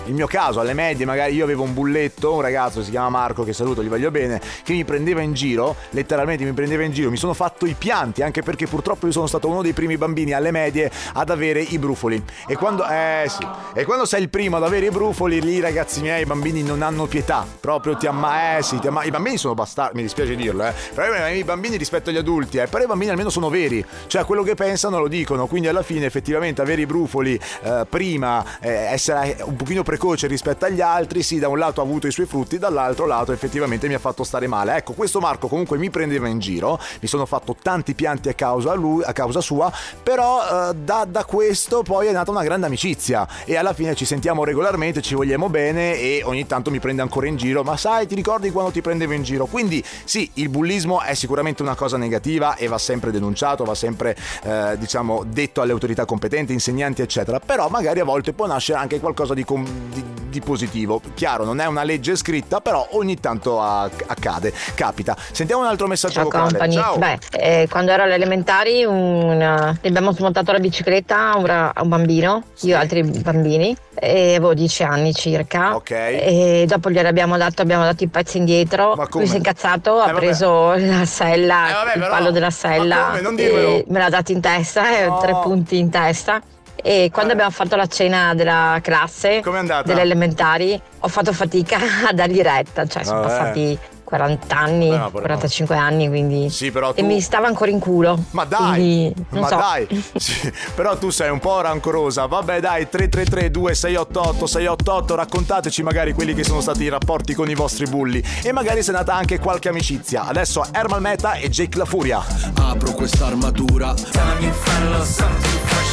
il 0.05 0.13
mio 0.13 0.27
caso, 0.27 0.59
alle 0.59 0.73
medie, 0.73 1.05
magari 1.05 1.33
io 1.33 1.43
avevo 1.43 1.63
un 1.63 1.73
bulletto, 1.73 2.33
un 2.33 2.41
ragazzo 2.41 2.83
si 2.83 2.91
chiama 2.91 3.09
Marco, 3.09 3.43
che 3.43 3.53
saluto, 3.53 3.83
gli 3.83 3.87
voglio 3.87 4.11
bene, 4.11 4.41
che 4.63 4.73
mi 4.73 4.83
prendeva 4.83 5.21
in 5.21 5.33
giro, 5.33 5.75
letteralmente 5.91 6.43
mi 6.43 6.53
prendeva 6.53 6.83
in 6.83 6.91
giro, 6.91 7.09
mi 7.09 7.17
sono 7.17 7.33
fatto 7.33 7.65
i 7.65 7.75
pianti, 7.77 8.21
anche 8.21 8.41
perché 8.41 8.67
purtroppo 8.67 9.05
io 9.05 9.11
sono 9.11 9.27
stato 9.27 9.47
uno 9.47 9.61
dei 9.61 9.73
primi 9.73 9.97
bambini 9.97 10.33
alle 10.33 10.51
medie 10.51 10.91
ad 11.13 11.29
avere 11.29 11.61
i 11.61 11.77
brufoli. 11.79 12.23
E 12.47 12.55
quando, 12.55 12.87
eh 12.87 13.25
sì, 13.27 13.45
e 13.73 13.85
quando 13.85 14.05
sei 14.05 14.21
il 14.21 14.29
primo 14.29 14.57
ad 14.57 14.63
avere 14.63 14.87
i 14.87 14.91
brufoli, 14.91 15.41
lì 15.41 15.59
ragazzi 15.59 16.01
miei, 16.01 16.21
i 16.21 16.25
bambini 16.25 16.61
non 16.63 16.81
hanno 16.81 17.05
pietà, 17.05 17.45
proprio 17.59 17.95
ti 17.97 18.07
amma, 18.07 18.57
eh 18.57 18.63
sì, 18.63 18.79
ti 18.79 18.87
amma, 18.87 19.03
i 19.03 19.09
bambini 19.09 19.37
sono 19.37 19.53
bastardi, 19.53 19.95
mi 19.95 20.03
dispiace 20.03 20.35
dirlo, 20.35 20.65
eh, 20.65 20.73
però 20.93 21.27
i 21.29 21.43
bambini 21.43 21.77
rispetto 21.77 22.09
agli 22.09 22.17
adulti, 22.17 22.57
eh, 22.57 22.67
però 22.67 22.83
i 22.83 22.87
bambini 22.87 23.11
almeno 23.11 23.29
sono 23.29 23.49
veri, 23.49 23.83
cioè 24.07 24.23
quello 24.25 24.43
che 24.43 24.55
pensano 24.55 24.99
lo 24.99 25.07
dicono, 25.07 25.47
quindi 25.47 25.67
alla 25.67 25.83
fine 25.83 26.05
effettivamente 26.05 26.61
avere 26.61 26.81
i 26.81 26.85
brufoli 26.85 27.39
eh, 27.63 27.85
prima, 27.89 28.59
eh, 28.59 28.69
essere 28.69 29.37
un 29.43 29.55
pochino 29.55 29.81
precoce, 29.81 29.94
precoce 29.95 30.27
rispetto 30.27 30.65
agli 30.65 30.81
altri, 30.81 31.23
sì, 31.23 31.39
da 31.39 31.47
un 31.47 31.57
lato 31.57 31.79
ha 31.79 31.83
avuto 31.85 32.05
i 32.05 32.11
suoi 32.11 32.25
frutti, 32.25 32.57
dall'altro 32.57 33.05
lato 33.05 33.31
effettivamente 33.31 33.87
mi 33.87 33.93
ha 33.93 33.99
fatto 33.99 34.25
stare 34.25 34.45
male. 34.45 34.75
Ecco, 34.75 34.91
questo 34.91 35.21
Marco 35.21 35.47
comunque 35.47 35.77
mi 35.77 35.89
prendeva 35.89 36.27
in 36.27 36.39
giro, 36.39 36.77
mi 36.99 37.07
sono 37.07 37.25
fatto 37.25 37.55
tanti 37.61 37.93
pianti 37.93 38.27
a 38.27 38.33
causa, 38.33 38.73
lui, 38.73 39.03
a 39.05 39.13
causa 39.13 39.39
sua, 39.39 39.71
però 40.03 40.41
eh, 40.41 40.75
da, 40.75 41.05
da 41.09 41.23
questo 41.23 41.81
poi 41.81 42.07
è 42.07 42.11
nata 42.11 42.29
una 42.29 42.43
grande 42.43 42.65
amicizia 42.65 43.25
e 43.45 43.55
alla 43.55 43.71
fine 43.73 43.95
ci 43.95 44.03
sentiamo 44.03 44.43
regolarmente, 44.43 45.01
ci 45.01 45.15
vogliamo 45.15 45.47
bene 45.47 45.97
e 45.97 46.21
ogni 46.25 46.45
tanto 46.45 46.71
mi 46.71 46.79
prende 46.79 47.01
ancora 47.01 47.27
in 47.27 47.37
giro, 47.37 47.63
ma 47.63 47.77
sai, 47.77 48.05
ti 48.05 48.15
ricordi 48.15 48.51
quando 48.51 48.71
ti 48.71 48.81
prendevo 48.81 49.13
in 49.13 49.23
giro? 49.23 49.45
Quindi 49.45 49.81
sì, 50.03 50.29
il 50.33 50.49
bullismo 50.49 51.01
è 51.01 51.13
sicuramente 51.13 51.61
una 51.61 51.75
cosa 51.75 51.95
negativa 51.95 52.55
e 52.55 52.67
va 52.67 52.77
sempre 52.77 53.11
denunciato, 53.11 53.63
va 53.63 53.75
sempre 53.75 54.17
eh, 54.43 54.75
diciamo 54.77 55.23
detto 55.25 55.61
alle 55.61 55.71
autorità 55.71 56.03
competenti, 56.03 56.51
insegnanti 56.51 57.01
eccetera, 57.01 57.39
però 57.39 57.69
magari 57.69 58.01
a 58.01 58.03
volte 58.03 58.33
può 58.33 58.45
nascere 58.45 58.77
anche 58.77 58.99
qualcosa 58.99 59.33
di, 59.33 59.45
com- 59.45 59.84
di, 59.89 60.03
di 60.29 60.41
positivo. 60.41 61.01
Chiaro, 61.13 61.45
non 61.45 61.59
è 61.59 61.65
una 61.65 61.83
legge 61.83 62.15
scritta, 62.15 62.61
però 62.61 62.87
ogni 62.91 63.19
tanto 63.19 63.61
accade, 63.61 64.53
capita. 64.75 65.15
Sentiamo 65.31 65.61
un 65.61 65.67
altro 65.67 65.87
messaggio 65.87 66.15
Ciao, 66.15 66.23
vocale. 66.23 66.49
Company. 66.49 66.73
Ciao. 66.73 66.97
Beh, 66.97 67.19
eh, 67.31 67.67
quando 67.69 67.91
ero 67.91 68.03
alle 68.03 68.15
elementari 68.15 68.83
una... 68.83 69.77
abbiamo 69.83 70.11
smontato 70.11 70.51
la 70.51 70.59
bicicletta 70.59 71.31
a 71.31 71.37
un, 71.37 71.71
un 71.83 71.89
bambino, 71.89 72.43
sì. 72.53 72.67
io 72.67 72.75
e 72.75 72.79
altri 72.79 73.03
bambini, 73.03 73.75
e 73.95 74.35
avevo 74.35 74.53
10 74.53 74.83
anni 74.83 75.13
circa. 75.13 75.75
Ok. 75.75 75.91
E 75.91 76.65
dopo 76.67 76.89
gliene 76.89 77.07
abbiamo 77.07 77.37
dato, 77.37 77.61
abbiamo 77.61 77.83
dato 77.83 78.03
i 78.03 78.07
pezzi 78.07 78.37
indietro. 78.37 78.95
Lui 79.11 79.27
si 79.27 79.33
è 79.33 79.37
incazzato, 79.37 80.03
eh, 80.03 80.09
ha 80.09 80.13
preso 80.13 80.73
la 80.75 81.05
sella, 81.05 81.69
eh, 81.69 81.73
vabbè, 81.73 81.93
il 81.93 81.99
però, 81.99 82.09
palo 82.09 82.31
della 82.31 82.49
sella, 82.49 83.19
me 83.21 83.85
l'ha 83.87 84.09
dato 84.09 84.31
in 84.31 84.41
testa, 84.41 84.97
eh, 84.97 85.07
no. 85.07 85.19
tre 85.19 85.31
punti 85.41 85.77
in 85.77 85.89
testa. 85.89 86.41
E 86.75 87.09
quando 87.11 87.33
abbiamo 87.33 87.51
fatto 87.51 87.75
la 87.75 87.87
cena 87.87 88.33
della 88.33 88.79
classe, 88.81 89.41
delle 89.83 90.01
elementari, 90.01 90.79
ho 90.99 91.07
fatto 91.07 91.33
fatica 91.33 91.77
a 92.07 92.13
dargli 92.13 92.41
retta, 92.41 92.85
cioè 92.85 93.03
sono 93.03 93.21
passati 93.21 93.77
40 94.05 94.55
anni, 94.55 94.89
no, 94.89 95.11
45 95.11 95.75
anni, 95.75 96.07
quindi. 96.07 96.49
Sì, 96.49 96.71
però 96.71 96.93
tu... 96.93 97.01
E 97.01 97.03
mi 97.03 97.19
stava 97.19 97.47
ancora 97.47 97.71
in 97.71 97.79
culo. 97.79 98.23
Ma 98.31 98.45
dai! 98.45 99.11
Quindi, 99.29 99.39
ma 99.39 99.47
so. 99.47 99.55
dai! 99.55 100.03
Sì, 100.15 100.51
però 100.73 100.97
tu 100.97 101.09
sei 101.09 101.29
un 101.29 101.39
po' 101.39 101.59
rancorosa. 101.61 102.25
Vabbè, 102.27 102.59
dai, 102.59 102.87
333 102.87 103.51
2688 103.51 104.45
688 104.45 105.15
raccontateci 105.15 105.83
magari 105.83 106.13
quelli 106.13 106.33
che 106.33 106.43
sono 106.43 106.61
stati 106.61 106.83
i 106.83 106.89
rapporti 106.89 107.33
con 107.33 107.49
i 107.49 107.55
vostri 107.55 107.85
bulli. 107.87 108.23
E 108.43 108.51
magari 108.51 108.83
se 108.83 108.91
è 108.91 108.93
nata 108.93 109.13
anche 109.15 109.39
qualche 109.39 109.69
amicizia. 109.69 110.25
Adesso 110.25 110.67
Ermal 110.71 111.01
Meta 111.01 111.33
e 111.33 111.49
Jake 111.49 111.77
La 111.77 111.85
Furia. 111.85 112.23
Apro 112.53 112.93
quest'armatura. 112.93 113.93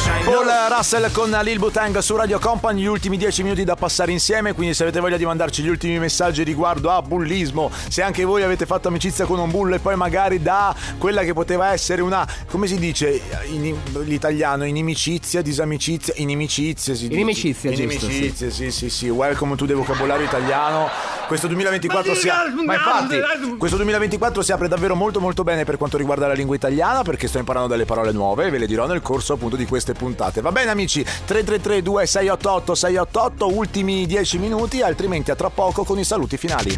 Paul 0.03 0.49
Russell 0.69 1.11
con 1.11 1.29
Lil 1.43 1.59
Butang 1.59 1.97
su 1.99 2.15
Radio 2.15 2.37
Company, 2.39 2.81
gli 2.81 2.85
ultimi 2.85 3.17
10 3.17 3.43
minuti 3.43 3.63
da 3.63 3.75
passare 3.75 4.11
insieme, 4.11 4.53
quindi 4.53 4.73
se 4.73 4.83
avete 4.83 4.99
voglia 4.99 5.15
di 5.15 5.25
mandarci 5.25 5.63
gli 5.63 5.69
ultimi 5.69 5.97
messaggi 5.99 6.43
riguardo 6.43 6.89
a 6.91 7.01
bullismo, 7.01 7.71
se 7.87 8.01
anche 8.01 8.23
voi 8.23 8.43
avete 8.43 8.65
fatto 8.65 8.89
amicizia 8.89 9.25
con 9.25 9.39
un 9.39 9.49
bullo 9.49 9.75
e 9.75 9.79
poi 9.79 9.95
magari 9.95 10.41
da 10.41 10.75
quella 10.97 11.23
che 11.23 11.33
poteva 11.33 11.71
essere 11.71 12.01
una, 12.01 12.27
come 12.49 12.67
si 12.67 12.77
dice 12.77 13.21
in 13.47 13.75
l'italiano, 14.03 14.65
inimicizia, 14.65 15.41
disamicizia, 15.41 16.13
inimicizia, 16.17 16.95
si 16.95 17.05
inimicizia, 17.05 17.69
dice. 17.69 17.83
inimicizia, 17.83 18.49
sì, 18.49 18.71
sì, 18.71 18.89
sì, 18.89 19.09
welcome 19.09 19.55
to 19.55 19.65
the 19.65 19.73
vocabolario 19.73 20.25
italiano. 20.25 20.89
Questo 21.27 21.47
2024 21.47 22.15
si 22.15 22.29
apre, 22.29 22.63
ma 22.65 22.73
infatti, 22.73 23.55
questo 23.57 23.77
2024 23.77 24.41
si 24.41 24.51
apre 24.51 24.67
davvero 24.67 24.95
molto 24.95 25.19
molto 25.21 25.43
bene 25.43 25.63
per 25.63 25.77
quanto 25.77 25.97
riguarda 25.97 26.27
la 26.27 26.33
lingua 26.33 26.55
italiana 26.55 27.01
perché 27.03 27.27
sto 27.27 27.37
imparando 27.37 27.69
delle 27.69 27.85
parole 27.85 28.11
nuove, 28.11 28.49
ve 28.49 28.57
le 28.57 28.67
dirò 28.67 28.85
nel 28.85 29.01
corso 29.01 29.33
appunto 29.33 29.55
di 29.55 29.65
queste 29.65 29.92
puntate. 29.93 30.41
Va 30.41 30.51
bene 30.51 30.71
amici, 30.71 31.03
333 31.03 31.81
2688 31.81 32.75
688, 32.75 33.55
ultimi 33.55 34.05
10 34.05 34.37
minuti, 34.39 34.81
altrimenti 34.81 35.31
a 35.31 35.35
tra 35.35 35.49
poco 35.49 35.83
con 35.83 35.99
i 35.99 36.03
saluti 36.03 36.37
finali. 36.37 36.75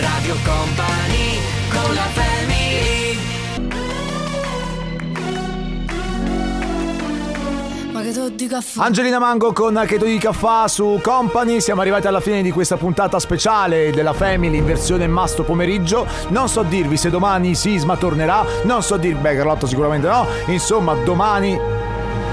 Radio 0.00 0.34
Company 0.44 1.38
con 1.70 1.94
la 1.94 2.02
family 2.12 2.92
Angelina 8.76 9.18
Mango 9.18 9.52
con 9.52 9.80
Cheto 9.86 10.04
di 10.04 10.18
Caffà 10.18 10.68
su 10.68 10.98
Company. 11.02 11.60
Siamo 11.60 11.80
arrivati 11.80 12.06
alla 12.06 12.20
fine 12.20 12.42
di 12.42 12.50
questa 12.50 12.76
puntata 12.76 13.18
speciale 13.18 13.90
della 13.90 14.12
Family 14.12 14.58
in 14.58 14.66
versione 14.66 15.06
masto 15.06 15.44
pomeriggio. 15.44 16.06
Non 16.28 16.48
so 16.48 16.62
dirvi 16.62 16.96
se 16.96 17.10
domani 17.10 17.54
Sisma 17.54 17.96
tornerà. 17.96 18.44
Non 18.64 18.82
so 18.82 18.96
dirvi, 18.96 19.20
beh, 19.20 19.36
Carlotto 19.36 19.66
sicuramente 19.66 20.08
no. 20.08 20.26
Insomma, 20.46 20.94
domani 20.94 21.58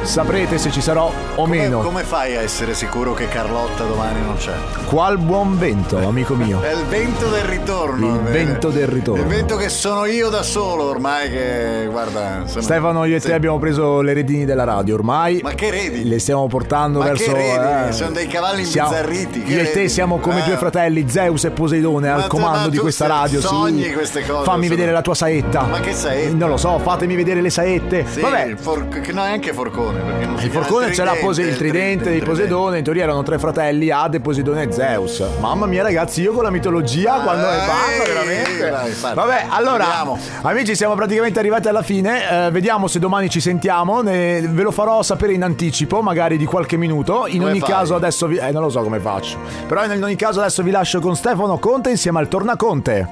saprete 0.04 0.58
se 0.58 0.72
ci 0.72 0.82
sarò 0.82 1.08
o 1.36 1.44
come, 1.44 1.58
meno. 1.58 1.82
Come 1.82 2.04
fai 2.04 2.36
a 2.36 2.42
essere 2.42 2.74
sicuro 2.74 3.14
che 3.14 3.28
Carlotta 3.28 3.84
domani 3.84 4.22
non 4.22 4.36
c'è? 4.38 4.54
Qual 4.86 5.18
buon 5.18 5.58
vento, 5.58 5.98
amico 5.98 6.36
mio. 6.36 6.62
È 6.62 6.72
il 6.72 6.86
vento 6.86 7.28
del 7.30 7.44
ritorno. 7.44 8.16
Il 8.16 8.22
vento 8.22 8.70
del 8.70 8.88
ritorno. 8.88 9.22
Il 9.22 9.28
vento 9.28 9.56
che 9.56 9.70
sono 9.70 10.06
io 10.06 10.30
da 10.30 10.42
solo 10.42 10.84
ormai 10.84 11.30
che 11.30 11.88
guarda. 11.90 12.44
Sono... 12.46 12.62
Stefano, 12.62 13.06
io 13.06 13.16
e 13.16 13.20
sì. 13.20 13.28
te 13.28 13.34
abbiamo 13.34 13.60
preso 13.60 14.02
le 14.02 14.14
redini 14.14 14.46
della 14.46 14.64
radio 14.64 14.96
ormai. 14.96 15.40
Ma 15.44 15.52
che 15.52 15.70
redini? 15.70 16.08
Le 16.08 16.20
stiamo 16.20 16.48
portando 16.48 17.00
Ma 17.00 17.06
verso. 17.06 17.32
Che 17.32 17.34
redini? 17.34 17.90
Eh, 17.90 17.92
sono 17.92 18.12
dei 18.12 18.28
cavalli 18.28 18.66
siamo... 18.66 18.90
imbizzarriti. 18.90 19.44
Io 19.46 19.62
e 19.62 19.72
te 19.72 19.88
siamo 19.90 20.20
come 20.20 20.42
eh. 20.42 20.46
due 20.46 20.58
fratelli, 20.58 21.10
Zeus 21.10 21.44
e 21.46 21.52
Poseidone, 21.52 22.10
ma 22.10 22.16
al 22.16 22.28
comando 22.28 22.70
di 22.70 22.78
questa 22.78 23.08
radio. 23.08 23.42
Sogni 23.42 23.84
sì. 23.84 23.94
queste 23.94 24.26
cose. 24.26 24.44
Fammi 24.44 24.64
sono... 24.64 24.76
vedere 24.76 24.92
la 24.92 25.02
tua 25.02 25.16
saetta. 25.16 25.64
Ma 25.64 25.80
che 25.80 25.94
saetta? 25.94 26.36
Non 26.36 26.50
lo 26.50 26.58
so, 26.58 26.80
fatemi 26.80 27.16
vedere 27.16 27.42
le 27.42 27.50
saette. 27.50 28.06
Sì, 28.10 28.22
Vabbè. 28.22 28.56
For... 28.56 28.86
no, 29.12 29.24
è 29.24 29.32
anche 29.32 29.54
Forcone. 29.54 29.89
Perché 29.92 30.26
non 30.26 30.40
il 30.42 30.52
Forcone 30.52 30.90
c'è 30.90 31.04
la 31.04 31.16
pose- 31.20 31.42
il 31.44 31.58
tridente 31.58 32.12
di 32.12 32.20
Poseidone, 32.20 32.78
in 32.80 32.84
teoria 32.84 33.04
erano 33.04 33.24
tre 33.24 33.38
fratelli, 33.40 33.90
Ade, 33.92 34.20
Poseidone 34.20 34.64
e 34.64 34.72
Zeus. 34.72 35.24
Mamma 35.40 35.66
mia 35.66 35.84
ragazzi, 35.84 36.22
io 36.22 36.34
con 36.34 36.44
la 36.44 36.50
mitologia 36.50 37.16
ah, 37.16 37.22
quando 37.22 37.50
ne 37.50 37.58
parlo 37.58 38.04
veramente. 38.06 38.70
Vai, 38.70 39.14
Vabbè, 39.14 39.46
allora 39.50 39.86
vediamo. 39.86 40.18
amici, 40.44 40.76
siamo 40.76 40.96
praticamente 40.96 41.40
arrivati 41.40 41.68
alla 41.68 41.82
fine. 41.82 42.48
Eh, 42.48 42.52
vediamo 42.52 42.88
se 42.88 43.00
domani 43.00 43.30
ci 43.30 43.40
sentiamo. 43.42 44.02
Ne, 44.02 44.42
ve 44.42 44.64
lo 44.64 44.72
farò 44.72 45.02
sapere 45.04 45.34
in 45.34 45.44
anticipo, 45.44 46.02
magari 46.02 46.38
di 46.38 46.46
qualche 46.46 46.78
minuto. 46.78 47.26
In 47.28 47.40
come 47.40 47.52
ogni 47.52 47.60
fai? 47.60 47.70
caso 47.70 47.96
adesso 47.96 48.28
vi 48.28 48.38
eh, 48.38 48.52
non 48.52 48.62
lo 48.62 48.70
so 48.70 48.82
come 48.82 49.00
faccio. 49.00 49.38
Però 49.68 49.84
in 49.86 50.04
ogni 50.04 50.16
caso 50.16 50.40
adesso 50.40 50.64
vi 50.64 50.72
lascio 50.72 51.00
con 51.00 51.16
Stefano 51.16 51.58
Conte 51.58 51.90
insieme 51.90 52.20
al 52.20 52.28
Tornaconte. 52.28 53.08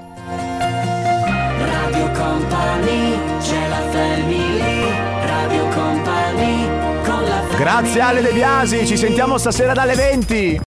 Radio 1.60 2.12
Company, 2.12 3.20
c'è 3.40 3.68
la 3.68 3.82
family, 3.92 4.47
Grazie 7.58 8.02
Ale 8.02 8.22
De 8.22 8.34
Biasi, 8.34 8.86
ci 8.86 8.96
sentiamo 8.96 9.40
stasera 9.40 9.74
dalle 9.74 9.96
20. 9.96 10.56